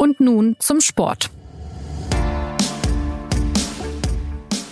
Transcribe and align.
Und 0.00 0.20
nun 0.20 0.54
zum 0.60 0.80
Sport. 0.80 1.28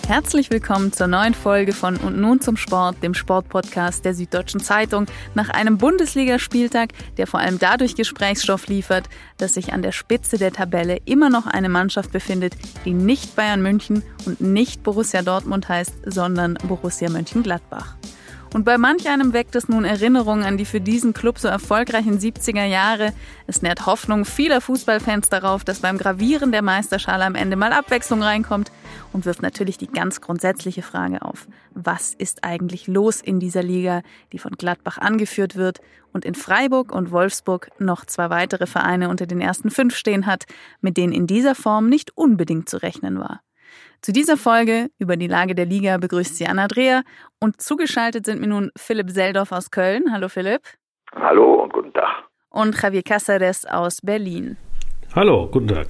Herzlich 0.06 0.50
willkommen 0.50 0.92
zur 0.92 1.08
neuen 1.08 1.34
Folge 1.34 1.72
von 1.72 1.96
Und 1.96 2.16
nun 2.16 2.40
zum 2.40 2.56
Sport, 2.56 3.02
dem 3.02 3.12
Sportpodcast 3.12 4.04
der 4.04 4.14
Süddeutschen 4.14 4.60
Zeitung, 4.60 5.06
nach 5.34 5.48
einem 5.48 5.78
Bundesligaspieltag, 5.78 6.90
der 7.16 7.26
vor 7.26 7.40
allem 7.40 7.58
dadurch 7.58 7.96
Gesprächsstoff 7.96 8.68
liefert, 8.68 9.08
dass 9.36 9.54
sich 9.54 9.72
an 9.72 9.82
der 9.82 9.90
Spitze 9.90 10.38
der 10.38 10.52
Tabelle 10.52 10.98
immer 11.06 11.28
noch 11.28 11.48
eine 11.48 11.68
Mannschaft 11.68 12.12
befindet, 12.12 12.54
die 12.84 12.94
nicht 12.94 13.34
Bayern 13.34 13.62
München 13.62 14.04
und 14.26 14.40
nicht 14.40 14.84
Borussia 14.84 15.22
Dortmund 15.22 15.68
heißt, 15.68 15.92
sondern 16.04 16.54
Borussia 16.68 17.10
Mönchengladbach. 17.10 17.96
Und 18.56 18.64
bei 18.64 18.78
manch 18.78 19.06
einem 19.06 19.34
weckt 19.34 19.54
es 19.54 19.68
nun 19.68 19.84
Erinnerungen 19.84 20.42
an 20.42 20.56
die 20.56 20.64
für 20.64 20.80
diesen 20.80 21.12
Club 21.12 21.38
so 21.38 21.46
erfolgreichen 21.46 22.18
70er 22.18 22.64
Jahre. 22.64 23.12
Es 23.46 23.60
nährt 23.60 23.84
Hoffnung 23.84 24.24
vieler 24.24 24.62
Fußballfans 24.62 25.28
darauf, 25.28 25.62
dass 25.62 25.80
beim 25.80 25.98
Gravieren 25.98 26.52
der 26.52 26.62
Meisterschale 26.62 27.26
am 27.26 27.34
Ende 27.34 27.56
mal 27.56 27.74
Abwechslung 27.74 28.22
reinkommt 28.22 28.72
und 29.12 29.26
wirft 29.26 29.42
natürlich 29.42 29.76
die 29.76 29.88
ganz 29.88 30.22
grundsätzliche 30.22 30.80
Frage 30.80 31.20
auf. 31.20 31.46
Was 31.74 32.14
ist 32.14 32.44
eigentlich 32.44 32.86
los 32.86 33.20
in 33.20 33.40
dieser 33.40 33.62
Liga, 33.62 34.00
die 34.32 34.38
von 34.38 34.52
Gladbach 34.52 34.96
angeführt 34.96 35.56
wird 35.56 35.82
und 36.14 36.24
in 36.24 36.34
Freiburg 36.34 36.92
und 36.92 37.10
Wolfsburg 37.10 37.68
noch 37.78 38.06
zwei 38.06 38.30
weitere 38.30 38.66
Vereine 38.66 39.10
unter 39.10 39.26
den 39.26 39.42
ersten 39.42 39.70
fünf 39.70 39.94
stehen 39.94 40.24
hat, 40.24 40.46
mit 40.80 40.96
denen 40.96 41.12
in 41.12 41.26
dieser 41.26 41.54
Form 41.54 41.90
nicht 41.90 42.16
unbedingt 42.16 42.70
zu 42.70 42.78
rechnen 42.78 43.18
war? 43.18 43.42
Zu 44.02 44.12
dieser 44.12 44.36
Folge 44.36 44.88
über 44.98 45.16
die 45.16 45.26
Lage 45.26 45.54
der 45.54 45.66
Liga 45.66 45.96
begrüßt 45.98 46.36
sie 46.36 46.46
Anna 46.46 46.68
Dreher 46.68 47.02
und 47.40 47.60
zugeschaltet 47.60 48.26
sind 48.26 48.40
mir 48.40 48.46
nun 48.46 48.70
Philipp 48.76 49.10
Seldorf 49.10 49.52
aus 49.52 49.70
Köln. 49.70 50.12
Hallo 50.12 50.28
Philipp. 50.28 50.62
Hallo 51.14 51.62
und 51.62 51.72
guten 51.72 51.92
Tag. 51.92 52.24
Und 52.50 52.80
Javier 52.80 53.02
Caceres 53.02 53.66
aus 53.66 53.98
Berlin. 54.02 54.56
Hallo, 55.14 55.48
guten 55.50 55.68
Tag. 55.68 55.88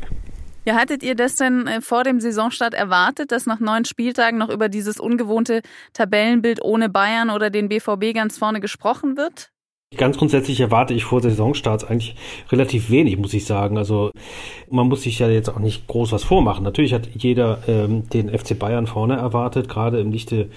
Ja, 0.65 0.75
hattet 0.75 1.05
ihr 1.05 1.15
das 1.15 1.37
denn 1.37 1.69
äh, 1.69 1.81
vor 1.81 2.03
dem 2.03 2.21
Saisonstart 2.21 2.75
erwartet, 2.75 3.31
dass 3.31 3.47
nach 3.47 3.61
neun 3.61 3.85
Spieltagen 3.85 4.37
noch 4.37 4.49
über 4.49 4.69
dieses 4.69 4.99
ungewohnte 4.99 5.63
Tabellenbild 5.93 6.61
ohne 6.61 6.89
Bayern 6.89 7.31
oder 7.31 7.51
den 7.51 7.69
BVB 7.69 8.15
ganz 8.15 8.37
vorne 8.37 8.61
gesprochen 8.61 9.17
wird? 9.17 9.53
Ganz 9.97 10.19
grundsätzlich 10.19 10.61
erwarte 10.61 10.95
ich 10.95 11.05
vor 11.05 11.21
Saisonstarts 11.21 11.85
eigentlich 11.85 12.17
relativ 12.51 12.91
wenig, 12.91 13.19
muss 13.19 13.35
ich 13.35 13.45
sagen. 13.45 13.79
Also 13.79 14.11
man 14.71 14.89
muss 14.89 15.03
sich 15.03 15.19
ja 15.19 15.29
jetzt 15.29 15.49
auch 15.49 15.59
nicht 15.59 15.87
groß 15.87 16.13
was 16.13 16.25
vormachen. 16.25 16.65
Natürlich 16.65 16.93
hat 16.93 17.09
jeder 17.15 17.61
ähm, 17.69 18.09
den 18.11 18.37
FC 18.37 18.59
Bayern 18.59 18.87
vorne 18.87 19.17
erwartet, 19.17 19.69
gerade 19.69 20.01
im 20.01 20.13
Lichte 20.13 20.49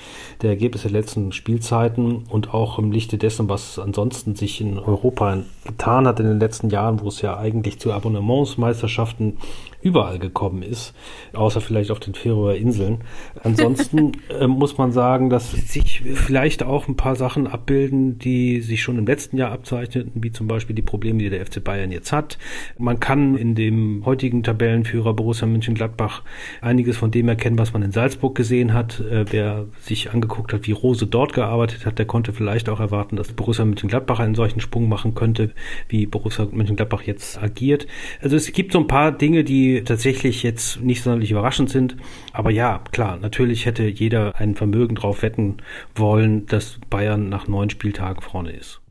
der 0.42 0.52
Ergebnisse 0.52 0.90
der 0.90 1.00
letzten 1.00 1.32
Spielzeiten 1.32 2.24
und 2.30 2.54
auch 2.54 2.80
im 2.80 2.92
Lichte 2.92 3.18
dessen, 3.18 3.50
was 3.50 3.80
ansonsten 3.80 4.36
sich 4.36 4.62
in 4.62 4.80
Europa 4.80 5.38
getan 5.66 6.08
hat 6.08 6.20
in 6.20 6.26
den 6.26 6.40
letzten 6.40 6.70
Jahren, 6.70 7.02
wo 7.02 7.08
es 7.08 7.22
ja 7.22 7.38
eigentlich 7.38 7.80
zu 7.80 7.92
Abonnementsmeisterschaften 7.94 9.38
überall 9.82 10.20
gekommen 10.20 10.62
ist, 10.62 10.94
außer 11.34 11.62
vielleicht 11.62 11.92
auf 11.92 12.00
den 12.00 12.14
Färöer 12.14 12.56
Inseln. 12.56 13.00
Ansonsten 13.44 14.12
äh, 14.40 14.48
muss 14.48 14.78
man 14.78 14.92
sagen, 14.92 15.30
dass 15.30 15.52
sich 15.52 16.02
vielleicht 16.02 16.64
auch 16.64 16.88
ein 16.88 16.98
paar 16.98 17.16
Sachen 17.16 17.48
abbilden, 17.48 18.20
die 18.20 18.62
sich 18.62 18.82
schon 18.84 18.98
im 18.98 19.06
letzten 19.06 19.38
Jahr 19.38 19.52
abzeichneten, 19.52 20.24
wie 20.24 20.32
zum 20.32 20.48
Beispiel 20.48 20.76
die 20.76 20.82
Probleme, 20.82 21.20
die 21.20 21.30
der 21.30 21.46
FC 21.46 21.64
Bayern 21.64 21.92
jetzt 21.92 22.12
hat. 22.12 22.38
Man 22.78 23.00
kann 23.00 23.38
in 23.38 23.56
dem 23.56 24.04
heutigen 24.06 24.44
Tabellenführer 24.44 25.14
Borussia 25.14 25.48
Mönchengladbach 25.48 26.24
einiges 26.62 26.98
von 26.98 27.12
dem 27.12 27.30
erkennen, 27.30 27.58
was 27.58 27.72
man 27.72 27.82
in 27.82 27.92
Salzburg 27.92 28.36
gesehen 28.36 28.74
hat. 28.74 29.00
Äh, 29.00 29.26
wer 29.32 29.66
sich 29.80 30.12
angeguckt 30.12 30.52
hat, 30.52 30.68
wie 30.68 30.74
Rose 30.74 31.08
dort 31.08 31.34
gearbeitet 31.34 31.86
hat, 31.86 32.00
der 32.00 32.06
konnte 32.06 32.34
vielleicht 32.34 32.68
auch 32.68 32.82
erwarten, 32.82 33.16
dass 33.16 33.32
Borussia 33.32 33.64
Mönchengladbach 33.64 34.20
einen 34.20 34.36
solchen 34.36 34.60
Sprung 34.60 34.90
machen 34.90 35.16
könnte, 35.16 35.52
wie 35.88 36.06
Borussia 36.06 36.48
Mönchengladbach 36.52 37.04
jetzt 37.04 37.42
agiert. 37.42 37.88
Also 38.22 38.36
es 38.36 38.52
gibt 38.52 38.74
so 38.74 38.80
ein 38.80 38.88
paar 38.88 39.14
Dinge, 39.14 39.44
die 39.46 39.69
tatsächlich 39.84 40.44
jetzt 40.44 40.82
nicht 40.82 41.04
sonderlich 41.04 41.32
überraschend 41.32 41.70
sind. 41.70 41.96
Aber 42.34 42.52
ja, 42.52 42.84
klar, 42.92 43.18
natürlich 43.18 43.66
hätte 43.66 43.84
jeder 43.84 44.36
ein 44.38 44.56
Vermögen 44.56 44.96
drauf 44.96 45.22
wetten 45.22 45.58
wollen, 45.96 46.46
dass 46.48 46.80
Bayern 46.90 47.30
nach 47.30 47.48
neun 47.48 47.70
Spieltagen 47.70 48.22
vorne 48.22 48.52
ist. 48.52 48.82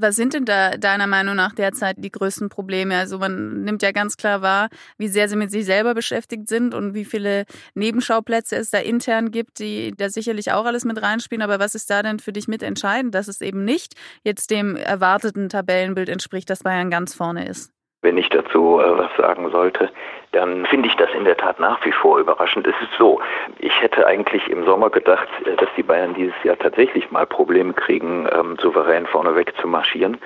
Was 0.00 0.14
sind 0.14 0.32
denn 0.32 0.44
da 0.44 0.76
deiner 0.76 1.08
Meinung 1.08 1.34
nach 1.34 1.52
derzeit 1.56 1.96
die 1.98 2.12
größten 2.12 2.50
Probleme? 2.50 2.96
Also 2.96 3.18
man 3.18 3.64
nimmt 3.64 3.82
ja 3.82 3.90
ganz 3.90 4.16
klar 4.16 4.42
wahr, 4.42 4.68
wie 4.96 5.08
sehr 5.08 5.28
sie 5.28 5.34
mit 5.34 5.50
sich 5.50 5.64
selber 5.64 5.92
beschäftigt 5.92 6.48
sind 6.48 6.72
und 6.72 6.94
wie 6.94 7.04
viele 7.04 7.46
Nebenschauplätze 7.74 8.54
es 8.54 8.70
da 8.70 8.78
intern 8.78 9.32
gibt, 9.32 9.58
die 9.58 9.92
da 9.96 10.08
sicherlich 10.08 10.52
auch 10.52 10.66
alles 10.66 10.84
mit 10.84 11.02
reinspielen. 11.02 11.42
Aber 11.42 11.58
was 11.58 11.74
ist 11.74 11.90
da 11.90 12.04
denn 12.04 12.20
für 12.20 12.32
dich 12.32 12.46
mitentscheidend, 12.46 13.12
dass 13.12 13.26
es 13.26 13.40
eben 13.40 13.64
nicht 13.64 13.94
jetzt 14.22 14.52
dem 14.52 14.76
erwarteten 14.76 15.48
Tabellenbild 15.48 16.08
entspricht, 16.08 16.48
dass 16.48 16.62
Bayern 16.62 16.90
ganz 16.90 17.12
vorne 17.12 17.48
ist? 17.48 17.72
Wenn 18.00 18.16
ich 18.16 18.28
dazu 18.28 18.78
äh, 18.78 18.96
was 18.96 19.10
sagen 19.16 19.50
sollte, 19.50 19.90
dann 20.30 20.66
finde 20.66 20.86
ich 20.86 20.94
das 20.94 21.10
in 21.14 21.24
der 21.24 21.36
Tat 21.36 21.58
nach 21.58 21.84
wie 21.84 21.90
vor 21.90 22.20
überraschend. 22.20 22.64
Es 22.64 22.74
ist 22.80 22.96
so, 22.96 23.20
ich 23.58 23.72
hätte 23.80 24.06
eigentlich 24.06 24.48
im 24.48 24.64
Sommer 24.64 24.88
gedacht, 24.88 25.26
äh, 25.44 25.56
dass 25.56 25.68
die 25.76 25.82
Bayern 25.82 26.14
dieses 26.14 26.34
Jahr 26.44 26.56
tatsächlich 26.56 27.10
mal 27.10 27.26
Probleme 27.26 27.72
kriegen, 27.72 28.28
ähm, 28.32 28.56
souverän 28.60 29.04
vorneweg 29.06 29.52
zu 29.60 29.66
marschieren. 29.66 30.16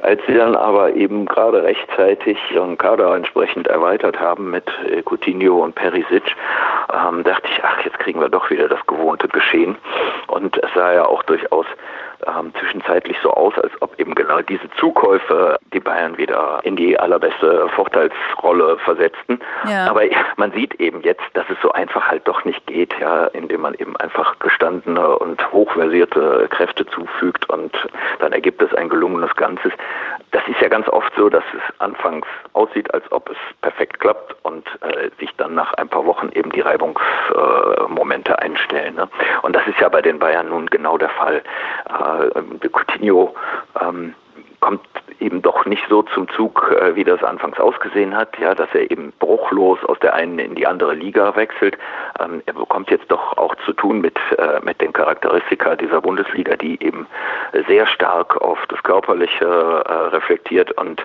Als 0.00 0.20
sie 0.28 0.34
dann 0.34 0.54
aber 0.54 0.94
eben 0.94 1.26
gerade 1.26 1.64
rechtzeitig 1.64 2.38
ihren 2.52 2.78
Kader 2.78 3.16
entsprechend 3.16 3.66
erweitert 3.66 4.20
haben 4.20 4.52
mit 4.52 4.70
äh, 4.88 5.02
Coutinho 5.02 5.64
und 5.64 5.74
Perisic, 5.74 6.36
ähm, 6.92 7.24
dachte 7.24 7.48
ich, 7.50 7.64
ach, 7.64 7.84
jetzt 7.84 7.98
kriegen 7.98 8.20
wir 8.20 8.28
doch 8.28 8.48
wieder 8.48 8.68
das 8.68 8.86
gewohnte 8.86 9.26
Geschehen. 9.26 9.76
Und 10.28 10.56
es 10.62 10.72
sah 10.72 10.92
ja 10.92 11.04
auch 11.04 11.24
durchaus 11.24 11.66
ähm, 12.26 12.52
zwischenzeitlich 12.58 13.16
so 13.22 13.30
aus, 13.30 13.54
als 13.58 13.72
ob 13.80 13.98
eben 13.98 14.14
genau 14.14 14.40
diese 14.42 14.70
Zukäufe 14.78 15.58
die 15.72 15.80
Bayern 15.80 16.18
wieder 16.18 16.60
in 16.62 16.76
die 16.76 16.98
allerbeste 16.98 17.68
Vorteilsrolle 17.70 18.78
versetzten. 18.78 19.40
Ja. 19.68 19.86
Aber 19.88 20.02
man 20.36 20.52
sieht 20.52 20.74
eben 20.80 21.02
jetzt, 21.02 21.22
dass 21.34 21.48
es 21.50 21.56
so 21.62 21.72
einfach 21.72 22.08
halt 22.08 22.26
doch 22.26 22.44
nicht 22.44 22.66
geht, 22.66 22.94
ja, 23.00 23.26
indem 23.26 23.62
man 23.62 23.74
eben 23.74 23.96
einfach 23.96 24.38
gestandene 24.38 25.18
und 25.18 25.52
hochversierte 25.52 26.48
Kräfte 26.50 26.86
zufügt 26.86 27.48
und 27.48 27.74
dann 28.18 28.32
ergibt 28.32 28.62
es 28.62 28.74
ein 28.74 28.88
gelungenes 28.88 29.34
Ganzes. 29.36 29.72
Das 30.32 30.42
ist 30.48 30.60
ja 30.60 30.68
ganz 30.68 30.88
oft 30.88 31.12
so, 31.16 31.28
dass 31.28 31.44
es 31.54 31.80
anfangs 31.80 32.26
aussieht, 32.52 32.92
als 32.92 33.10
ob 33.12 33.30
es 33.30 33.36
perfekt 33.62 34.00
klappt 34.00 34.36
und 34.42 34.66
äh, 34.82 35.10
sich 35.18 35.34
dann 35.36 35.54
nach 35.54 35.74
ein 35.74 35.88
paar 35.88 36.04
Wochen 36.04 36.28
eben 36.34 36.50
die 36.52 36.60
Reibungsmomente 36.60 38.32
äh, 38.32 38.36
einstellen. 38.36 38.96
Ne? 38.96 39.08
Und 39.42 39.56
das 39.56 39.66
ist 39.66 39.80
ja 39.80 39.88
bei 39.88 40.02
den 40.02 40.18
Bayern 40.18 40.48
nun 40.48 40.66
genau 40.66 40.98
der 40.98 41.08
Fall. 41.10 41.42
Äh, 41.88 42.07
äh, 42.16 42.68
Coutinho 42.68 43.34
ähm, 43.80 44.14
kommt 44.60 44.80
eben 45.20 45.42
doch 45.42 45.66
nicht 45.66 45.84
so 45.88 46.02
zum 46.02 46.28
Zug, 46.30 46.74
äh, 46.80 46.94
wie 46.94 47.04
das 47.04 47.22
anfangs 47.22 47.58
ausgesehen 47.58 48.16
hat, 48.16 48.38
ja, 48.38 48.54
dass 48.54 48.68
er 48.72 48.90
eben 48.90 49.12
bruchlos 49.18 49.78
aus 49.84 49.98
der 50.00 50.14
einen 50.14 50.38
in 50.38 50.54
die 50.54 50.66
andere 50.66 50.94
Liga 50.94 51.34
wechselt. 51.36 51.76
Ähm, 52.20 52.42
er 52.46 52.54
bekommt 52.54 52.90
jetzt 52.90 53.10
doch 53.10 53.36
auch 53.36 53.54
zu 53.64 53.72
tun 53.72 54.00
mit, 54.00 54.16
äh, 54.36 54.60
mit 54.62 54.80
den 54.80 54.92
Charakteristika 54.92 55.76
dieser 55.76 56.00
Bundesliga, 56.00 56.56
die 56.56 56.82
eben 56.82 57.06
sehr 57.66 57.86
stark 57.86 58.40
auf 58.40 58.58
das 58.68 58.82
Körperliche 58.82 59.44
äh, 59.44 59.92
reflektiert 60.14 60.72
und 60.72 61.02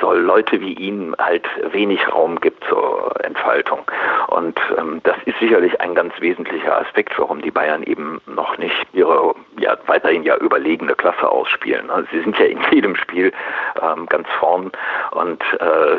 soll 0.00 0.18
Leute 0.18 0.60
wie 0.60 0.74
ihn 0.74 1.14
halt 1.18 1.46
wenig 1.72 2.00
Raum 2.12 2.40
gibt 2.40 2.64
zur 2.64 3.14
Entfaltung. 3.22 3.80
Und 4.28 4.58
ähm, 4.76 5.00
das 5.04 5.16
ist 5.24 5.38
sicherlich 5.38 5.80
ein 5.80 5.94
ganz 5.94 6.12
wesentlicher 6.20 6.78
Aspekt, 6.80 7.18
warum 7.18 7.42
die 7.42 7.50
Bayern 7.50 7.82
eben 7.82 8.20
noch 8.26 8.58
nicht 8.58 8.86
ihre 8.92 9.34
ja 9.68 9.76
weiterhin 9.86 10.22
ja 10.22 10.36
überlegene 10.36 10.94
Klasse 10.94 11.30
ausspielen. 11.30 11.90
Also 11.90 12.08
sie 12.10 12.20
sind 12.20 12.38
ja 12.38 12.46
in 12.46 12.60
jedem 12.72 12.96
Spiel 12.96 13.32
ähm, 13.80 14.06
ganz 14.06 14.26
vorn 14.38 14.72
und 15.12 15.42
äh, 15.60 15.98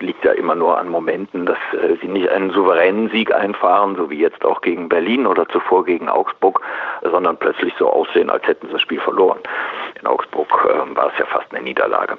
liegt 0.00 0.24
ja 0.24 0.32
immer 0.32 0.54
nur 0.54 0.78
an 0.78 0.88
Momenten, 0.88 1.46
dass 1.46 1.58
äh, 1.72 1.96
sie 2.00 2.08
nicht 2.08 2.28
einen 2.28 2.50
souveränen 2.50 3.08
Sieg 3.10 3.32
einfahren, 3.32 3.96
so 3.96 4.10
wie 4.10 4.18
jetzt 4.18 4.44
auch 4.44 4.60
gegen 4.60 4.88
Berlin 4.88 5.26
oder 5.26 5.48
zuvor 5.48 5.84
gegen 5.84 6.08
Augsburg, 6.08 6.60
sondern 7.02 7.36
plötzlich 7.36 7.72
so 7.78 7.88
aussehen, 7.88 8.30
als 8.30 8.46
hätten 8.46 8.66
sie 8.66 8.72
das 8.72 8.82
Spiel 8.82 9.00
verloren. 9.00 9.38
In 10.00 10.06
Augsburg 10.06 10.48
äh, 10.68 10.96
war 10.96 11.08
es 11.12 11.18
ja 11.18 11.26
fast 11.26 11.52
eine 11.54 11.62
Niederlage. 11.62 12.18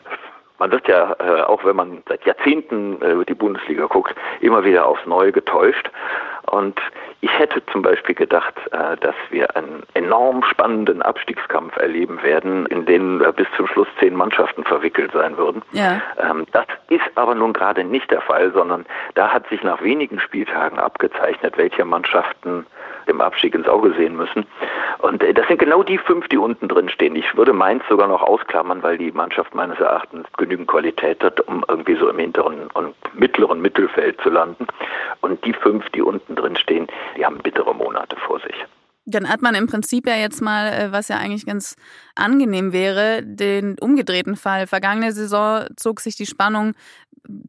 Man 0.60 0.72
wird 0.72 0.88
ja, 0.88 1.16
äh, 1.20 1.42
auch 1.42 1.66
wenn 1.66 1.76
man 1.76 2.04
seit 2.08 2.26
Jahrzehnten 2.26 3.02
äh, 3.02 3.26
die 3.26 3.34
Bundesliga 3.34 3.86
guckt, 3.88 4.16
immer 4.40 4.64
wieder 4.64 4.86
aufs 4.86 5.06
Neue 5.06 5.32
getäuscht. 5.32 5.92
Und 6.48 6.80
ich 7.22 7.32
hätte 7.40 7.66
zum 7.72 7.82
Beispiel 7.82 8.16
gedacht, 8.16 8.54
äh, 8.72 8.98
dass 8.98 9.16
wir 9.30 9.56
einen 9.56 9.84
enorm 9.94 10.44
spannenden 10.44 11.02
Abstiegskampf 11.02 11.76
erleben 11.78 12.22
werden, 12.22 12.66
in 12.68 12.86
den 12.86 13.20
bis 13.36 13.48
zum 13.56 13.68
Schluss 13.68 13.88
zehn 14.00 14.16
Mannschaften 14.16 14.64
verwickelt 14.64 15.12
sein 15.14 15.38
würden. 15.38 15.62
Ja. 15.72 16.02
Ähm, 16.18 16.46
das 16.52 16.66
ist 16.90 17.10
aber 17.16 17.36
nun 17.36 17.54
gerade 17.54 17.84
nicht 17.84 18.12
der 18.12 18.22
Fall, 18.22 18.52
sondern 18.52 18.86
da 19.16 19.32
hat 19.32 19.48
sich 19.48 19.64
nach 19.64 19.82
wenigen 19.82 20.20
Spieltagen 20.20 20.80
abgezeichnet, 20.80 21.58
welche 21.58 21.86
Mannschaften 21.86 22.66
dem 23.08 23.22
Abstieg 23.22 23.56
ins 23.56 23.68
Auge 23.68 23.94
sehen 23.94 24.16
müssen. 24.16 24.46
Und 25.00 25.24
äh, 25.24 25.34
das 25.34 25.48
sind 25.48 25.60
genau 25.60 25.84
die 25.84 25.98
fünf, 25.98 26.28
die 26.28 26.38
unten 26.38 26.68
drin 26.68 26.90
stehen. 26.90 27.16
Ich 27.16 27.36
würde 27.36 27.54
Mainz 27.54 27.84
sogar 27.90 28.08
noch 28.08 28.22
ausklammern, 28.22 28.84
weil 28.84 28.98
die 28.98 29.12
Mannschaft 29.12 29.54
meines 29.56 29.80
Erachtens 29.80 30.28
genügend 30.38 30.68
Qualität 30.68 31.24
hat, 31.24 31.40
um 31.42 31.64
irgendwie 31.68 31.96
so 31.96 32.10
im 32.10 32.20
hinteren 32.20 32.68
und 32.74 32.96
mittleren 33.14 33.62
Mittelfeld 33.62 34.20
zu 34.22 34.30
landen. 34.30 34.68
Und 35.22 35.44
die 35.46 35.54
fünf, 35.54 35.90
die 35.90 36.02
unten 36.02 36.36
drin 36.36 36.56
stehen, 36.56 36.88
die 37.18 37.26
haben 37.26 37.38
bittere 37.38 37.74
Monate 37.74 38.16
vor 38.18 38.40
sich. 38.40 38.56
Dann 39.06 39.28
hat 39.28 39.42
man 39.42 39.54
im 39.54 39.68
Prinzip 39.68 40.08
ja 40.08 40.16
jetzt 40.16 40.42
mal, 40.42 40.68
äh, 40.68 40.92
was 40.92 41.10
ja 41.10 41.18
eigentlich 41.18 41.46
ganz 41.46 41.76
angenehm 42.16 42.72
wäre. 42.72 43.22
Den 43.22 43.76
umgedrehten 43.80 44.38
Fall. 44.38 44.66
Vergangene 44.66 45.12
Saison 45.12 45.66
zog 45.76 46.00
sich 46.00 46.16
die 46.16 46.26
Spannung 46.26 46.74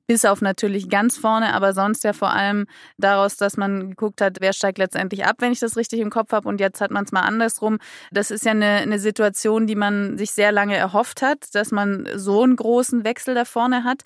bis 0.07 0.25
auf 0.25 0.41
natürlich 0.41 0.89
ganz 0.89 1.17
vorne, 1.17 1.55
aber 1.55 1.73
sonst 1.73 2.05
ja 2.05 2.13
vor 2.13 2.31
allem 2.31 2.67
daraus, 2.99 3.37
dass 3.37 3.57
man 3.57 3.91
geguckt 3.91 4.21
hat, 4.21 4.39
wer 4.41 4.53
steigt 4.53 4.79
letztendlich 4.79 5.25
ab, 5.25 5.37
wenn 5.41 5.53
ich 5.53 5.61
das 5.61 5.77
richtig 5.77 6.01
im 6.01 6.11
Kopf 6.11 6.33
habe. 6.33 6.49
Und 6.49 6.61
jetzt 6.61 6.81
hat 6.81 6.91
man 6.91 7.05
es 7.05 7.13
mal 7.13 7.23
andersrum. 7.23 7.79
Das 8.13 8.31
ist 8.31 8.45
ja 8.45 8.53
eine, 8.53 8.67
eine 8.67 8.99
Situation, 8.99 9.67
die 9.67 9.77
man 9.77 10.17
sich 10.19 10.33
sehr 10.33 10.53
lange 10.53 10.77
erhofft 10.77 11.23
hat, 11.23 11.55
dass 11.55 11.71
man 11.71 12.09
so 12.15 12.43
einen 12.43 12.57
großen 12.57 13.05
Wechsel 13.05 13.35
da 13.35 13.45
vorne 13.45 13.85
hat. 13.85 14.03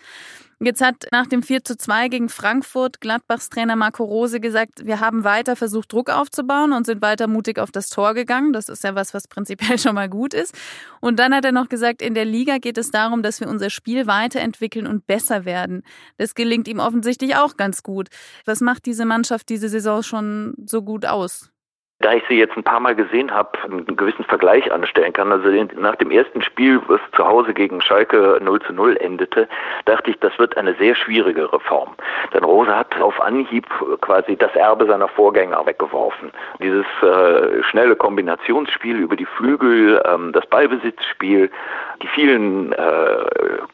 Jetzt 0.60 0.80
hat 0.80 1.06
nach 1.12 1.28
dem 1.28 1.44
4 1.44 1.62
zu 1.62 1.76
2 1.76 2.08
gegen 2.08 2.28
Frankfurt 2.28 3.00
Gladbachs 3.00 3.48
Trainer 3.48 3.76
Marco 3.76 4.02
Rose 4.02 4.40
gesagt, 4.40 4.84
wir 4.84 4.98
haben 4.98 5.22
weiter 5.22 5.54
versucht, 5.54 5.92
Druck 5.92 6.10
aufzubauen 6.10 6.72
und 6.72 6.84
sind 6.84 7.00
weiter 7.00 7.28
mutig 7.28 7.60
auf 7.60 7.70
das 7.70 7.90
Tor 7.90 8.12
gegangen. 8.14 8.52
Das 8.52 8.68
ist 8.68 8.82
ja 8.82 8.96
was, 8.96 9.14
was 9.14 9.28
prinzipiell 9.28 9.78
schon 9.78 9.94
mal 9.94 10.08
gut 10.08 10.34
ist. 10.34 10.52
Und 11.00 11.20
dann 11.20 11.32
hat 11.32 11.44
er 11.44 11.52
noch 11.52 11.68
gesagt, 11.68 12.02
in 12.02 12.14
der 12.14 12.24
Liga 12.24 12.58
geht 12.58 12.76
es 12.76 12.90
darum, 12.90 13.22
dass 13.22 13.38
wir 13.38 13.48
unser 13.48 13.70
Spiel 13.70 14.08
weiterentwickeln 14.08 14.88
und 14.88 15.06
besser 15.06 15.44
werden. 15.44 15.84
Das 16.16 16.34
gelingt 16.34 16.66
ihm 16.66 16.80
offensichtlich 16.80 17.36
auch 17.36 17.56
ganz 17.56 17.84
gut. 17.84 18.08
Was 18.44 18.60
macht 18.60 18.86
diese 18.86 19.04
Mannschaft 19.04 19.50
diese 19.50 19.68
Saison 19.68 20.02
schon 20.02 20.54
so 20.66 20.82
gut 20.82 21.06
aus? 21.06 21.52
Da 22.00 22.12
ich 22.12 22.22
sie 22.28 22.38
jetzt 22.38 22.56
ein 22.56 22.62
paar 22.62 22.78
Mal 22.78 22.94
gesehen 22.94 23.32
habe, 23.34 23.58
einen 23.64 23.96
gewissen 23.96 24.24
Vergleich 24.24 24.70
anstellen 24.72 25.12
kann. 25.12 25.32
Also 25.32 25.48
nach 25.74 25.96
dem 25.96 26.12
ersten 26.12 26.42
Spiel, 26.42 26.80
was 26.86 27.00
zu 27.16 27.26
Hause 27.26 27.52
gegen 27.52 27.80
Schalke 27.80 28.38
0 28.40 28.60
zu 28.62 28.72
0 28.72 28.96
endete, 28.98 29.48
dachte 29.84 30.12
ich, 30.12 30.18
das 30.20 30.38
wird 30.38 30.56
eine 30.56 30.74
sehr 30.74 30.94
schwierige 30.94 31.52
Reform. 31.52 31.94
Denn 32.32 32.44
Rose 32.44 32.72
hat 32.72 33.00
auf 33.00 33.20
Anhieb 33.20 33.66
quasi 34.00 34.36
das 34.36 34.54
Erbe 34.54 34.86
seiner 34.86 35.08
Vorgänger 35.08 35.66
weggeworfen. 35.66 36.30
Dieses 36.60 36.86
äh, 37.02 37.64
schnelle 37.64 37.96
Kombinationsspiel 37.96 38.96
über 38.96 39.16
die 39.16 39.26
Flügel, 39.26 40.00
ähm, 40.06 40.30
das 40.32 40.46
Ballbesitzspiel, 40.46 41.50
die 42.00 42.06
vielen 42.06 42.72
äh, 42.74 43.24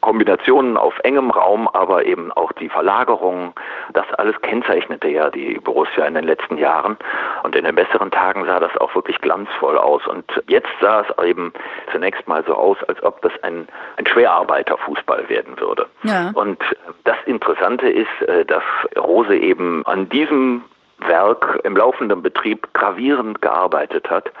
Kombinationen 0.01 0.77
auf 0.77 0.97
engem 1.03 1.29
Raum, 1.29 1.67
aber 1.67 2.05
eben 2.05 2.31
auch 2.31 2.51
die 2.53 2.69
Verlagerungen, 2.69 3.53
das 3.93 4.11
alles 4.15 4.41
kennzeichnete 4.41 5.09
ja 5.09 5.29
die 5.29 5.59
Borussia 5.63 6.05
in 6.05 6.15
den 6.15 6.25
letzten 6.25 6.57
Jahren. 6.57 6.97
Und 7.43 7.55
in 7.55 7.65
den 7.65 7.75
besseren 7.75 8.09
Tagen 8.15 8.45
sah 8.45 8.59
das 8.59 8.75
auch 8.77 8.95
wirklich 8.95 9.19
glanzvoll 9.19 9.77
aus. 9.77 10.05
Und 10.07 10.25
jetzt 10.47 10.69
sah 10.81 11.01
es 11.01 11.25
eben 11.25 11.53
zunächst 11.91 12.27
mal 12.27 12.43
so 12.45 12.55
aus, 12.55 12.77
als 12.87 13.01
ob 13.03 13.21
das 13.21 13.31
ein, 13.43 13.67
ein 13.97 14.07
Schwerarbeiterfußball 14.07 15.29
werden 15.29 15.59
würde. 15.59 15.87
Ja. 16.03 16.31
Und 16.33 16.59
das 17.03 17.17
Interessante 17.25 17.89
ist, 17.89 18.21
äh, 18.27 18.45
dass 18.45 18.63
Rose 18.97 19.35
eben 19.35 19.85
an 19.85 20.09
diesem 20.09 20.63
Werk 20.99 21.59
im 21.63 21.75
laufenden 21.75 22.21
Betrieb 22.21 22.73
gravierend 22.73 23.41
gearbeitet 23.41 24.09
hat 24.09 24.31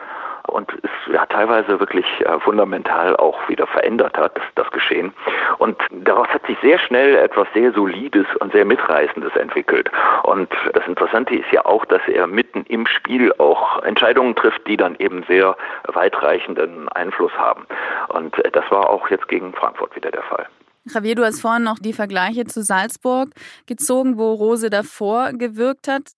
und 0.55 0.71
es 0.83 1.13
ja, 1.13 1.25
teilweise 1.25 1.79
wirklich 1.79 2.05
äh, 2.21 2.39
fundamental 2.39 3.15
auch 3.17 3.37
wieder 3.49 3.67
verändert 3.67 4.17
hat, 4.17 4.39
das 4.55 4.69
Geschehen. 4.71 5.13
Und 5.57 5.77
daraus 5.91 6.29
hat 6.29 6.45
sich 6.47 6.57
sehr 6.61 6.79
schnell 6.79 7.15
etwas 7.15 7.47
sehr 7.53 7.73
Solides 7.73 8.25
und 8.39 8.53
sehr 8.53 8.63
Mitreißendes 8.63 9.35
entwickelt. 9.35 9.91
Und 10.23 10.49
das 10.73 10.87
Interessante 10.87 11.35
ist 11.35 11.51
ja 11.51 11.65
auch, 11.65 11.83
dass 11.85 12.01
er 12.07 12.27
mitten 12.27 12.63
im 12.69 12.87
Spiel 12.87 13.33
auch 13.37 13.83
Entscheidungen 13.83 14.35
trifft, 14.35 14.65
die 14.65 14.77
dann 14.77 14.95
eben 14.99 15.23
sehr 15.27 15.57
weitreichenden 15.87 16.87
Einfluss 16.89 17.33
haben. 17.33 17.65
Und 18.09 18.33
das 18.53 18.63
war 18.71 18.89
auch 18.89 19.09
jetzt 19.09 19.27
gegen 19.27 19.53
Frankfurt 19.53 19.93
wieder 19.95 20.11
der 20.11 20.23
Fall. 20.23 20.47
Javier, 20.85 21.15
du 21.15 21.25
hast 21.25 21.41
vorhin 21.41 21.63
noch 21.63 21.79
die 21.79 21.93
Vergleiche 21.93 22.45
zu 22.45 22.61
Salzburg 22.61 23.29
gezogen, 23.65 24.17
wo 24.17 24.33
Rose 24.33 24.69
davor 24.69 25.31
gewirkt 25.33 25.87
hat 25.87 26.11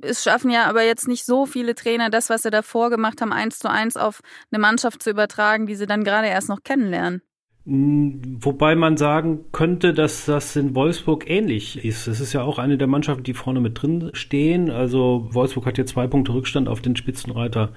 es 0.00 0.22
schaffen 0.22 0.50
ja 0.50 0.64
aber 0.64 0.82
jetzt 0.82 1.08
nicht 1.08 1.24
so 1.24 1.46
viele 1.46 1.74
Trainer, 1.74 2.10
das, 2.10 2.30
was 2.30 2.42
sie 2.42 2.50
davor 2.50 2.90
gemacht 2.90 3.20
haben, 3.20 3.32
eins 3.32 3.58
zu 3.58 3.70
eins 3.70 3.96
auf 3.96 4.20
eine 4.50 4.58
Mannschaft 4.60 5.02
zu 5.02 5.10
übertragen, 5.10 5.66
die 5.66 5.76
sie 5.76 5.86
dann 5.86 6.04
gerade 6.04 6.28
erst 6.28 6.48
noch 6.48 6.62
kennenlernen. 6.62 7.22
Wobei 7.64 8.74
man 8.74 8.96
sagen 8.96 9.44
könnte, 9.52 9.94
dass 9.94 10.24
das 10.24 10.56
in 10.56 10.74
Wolfsburg 10.74 11.30
ähnlich 11.30 11.84
ist. 11.84 12.08
Es 12.08 12.18
ist 12.18 12.32
ja 12.32 12.42
auch 12.42 12.58
eine 12.58 12.76
der 12.76 12.88
Mannschaften, 12.88 13.22
die 13.22 13.34
vorne 13.34 13.60
mit 13.60 13.80
drin 13.80 14.10
stehen. 14.14 14.68
Also 14.68 15.28
Wolfsburg 15.30 15.66
hat 15.66 15.78
jetzt 15.78 15.92
zwei 15.92 16.08
Punkte 16.08 16.34
Rückstand 16.34 16.68
auf 16.68 16.80
den 16.80 16.96
Spitzenreiter 16.96 17.68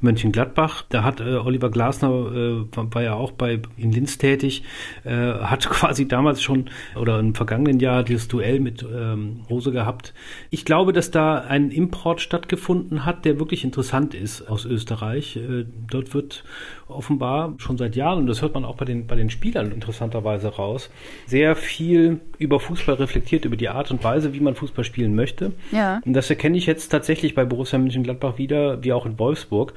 Mönchengladbach. 0.00 0.84
Da 0.88 1.04
hat 1.04 1.20
äh, 1.20 1.34
Oliver 1.34 1.70
Glasner, 1.70 2.08
äh, 2.08 2.64
war 2.74 3.02
ja 3.02 3.16
auch 3.16 3.32
bei 3.32 3.60
in 3.76 3.92
Linz 3.92 4.16
tätig, 4.16 4.62
äh, 5.04 5.10
hat 5.10 5.68
quasi 5.68 6.08
damals 6.08 6.42
schon 6.42 6.70
oder 6.98 7.18
im 7.18 7.34
vergangenen 7.34 7.80
Jahr 7.80 8.02
dieses 8.02 8.28
Duell 8.28 8.60
mit 8.60 8.82
ähm, 8.82 9.42
Rose 9.50 9.72
gehabt. 9.72 10.14
Ich 10.48 10.64
glaube, 10.64 10.94
dass 10.94 11.10
da 11.10 11.36
ein 11.36 11.70
Import 11.70 12.22
stattgefunden 12.22 13.04
hat, 13.04 13.26
der 13.26 13.38
wirklich 13.38 13.62
interessant 13.62 14.14
ist 14.14 14.48
aus 14.48 14.64
Österreich. 14.64 15.36
Äh, 15.36 15.66
dort 15.90 16.14
wird 16.14 16.44
offenbar 16.88 17.54
schon 17.58 17.78
seit 17.78 17.96
Jahren, 17.96 18.20
und 18.20 18.26
das 18.26 18.42
hört 18.42 18.54
man 18.54 18.64
auch 18.64 18.76
bei 18.76 18.84
den, 18.84 19.06
bei 19.06 19.16
den 19.16 19.30
Spielern 19.30 19.72
interessanterweise 19.72 20.48
raus, 20.48 20.90
sehr 21.26 21.56
viel 21.56 22.20
über 22.38 22.60
Fußball 22.60 22.96
reflektiert, 22.96 23.44
über 23.44 23.56
die 23.56 23.68
Art 23.68 23.90
und 23.90 24.04
Weise, 24.04 24.34
wie 24.34 24.40
man 24.40 24.54
Fußball 24.54 24.84
spielen 24.84 25.14
möchte. 25.14 25.52
Ja. 25.72 26.00
Und 26.04 26.12
das 26.12 26.30
erkenne 26.30 26.56
ich 26.56 26.66
jetzt 26.66 26.88
tatsächlich 26.88 27.34
bei 27.34 27.44
Borussia 27.44 27.78
Mönchengladbach 27.78 28.38
wieder, 28.38 28.82
wie 28.82 28.92
auch 28.92 29.06
in 29.06 29.18
Wolfsburg. 29.18 29.74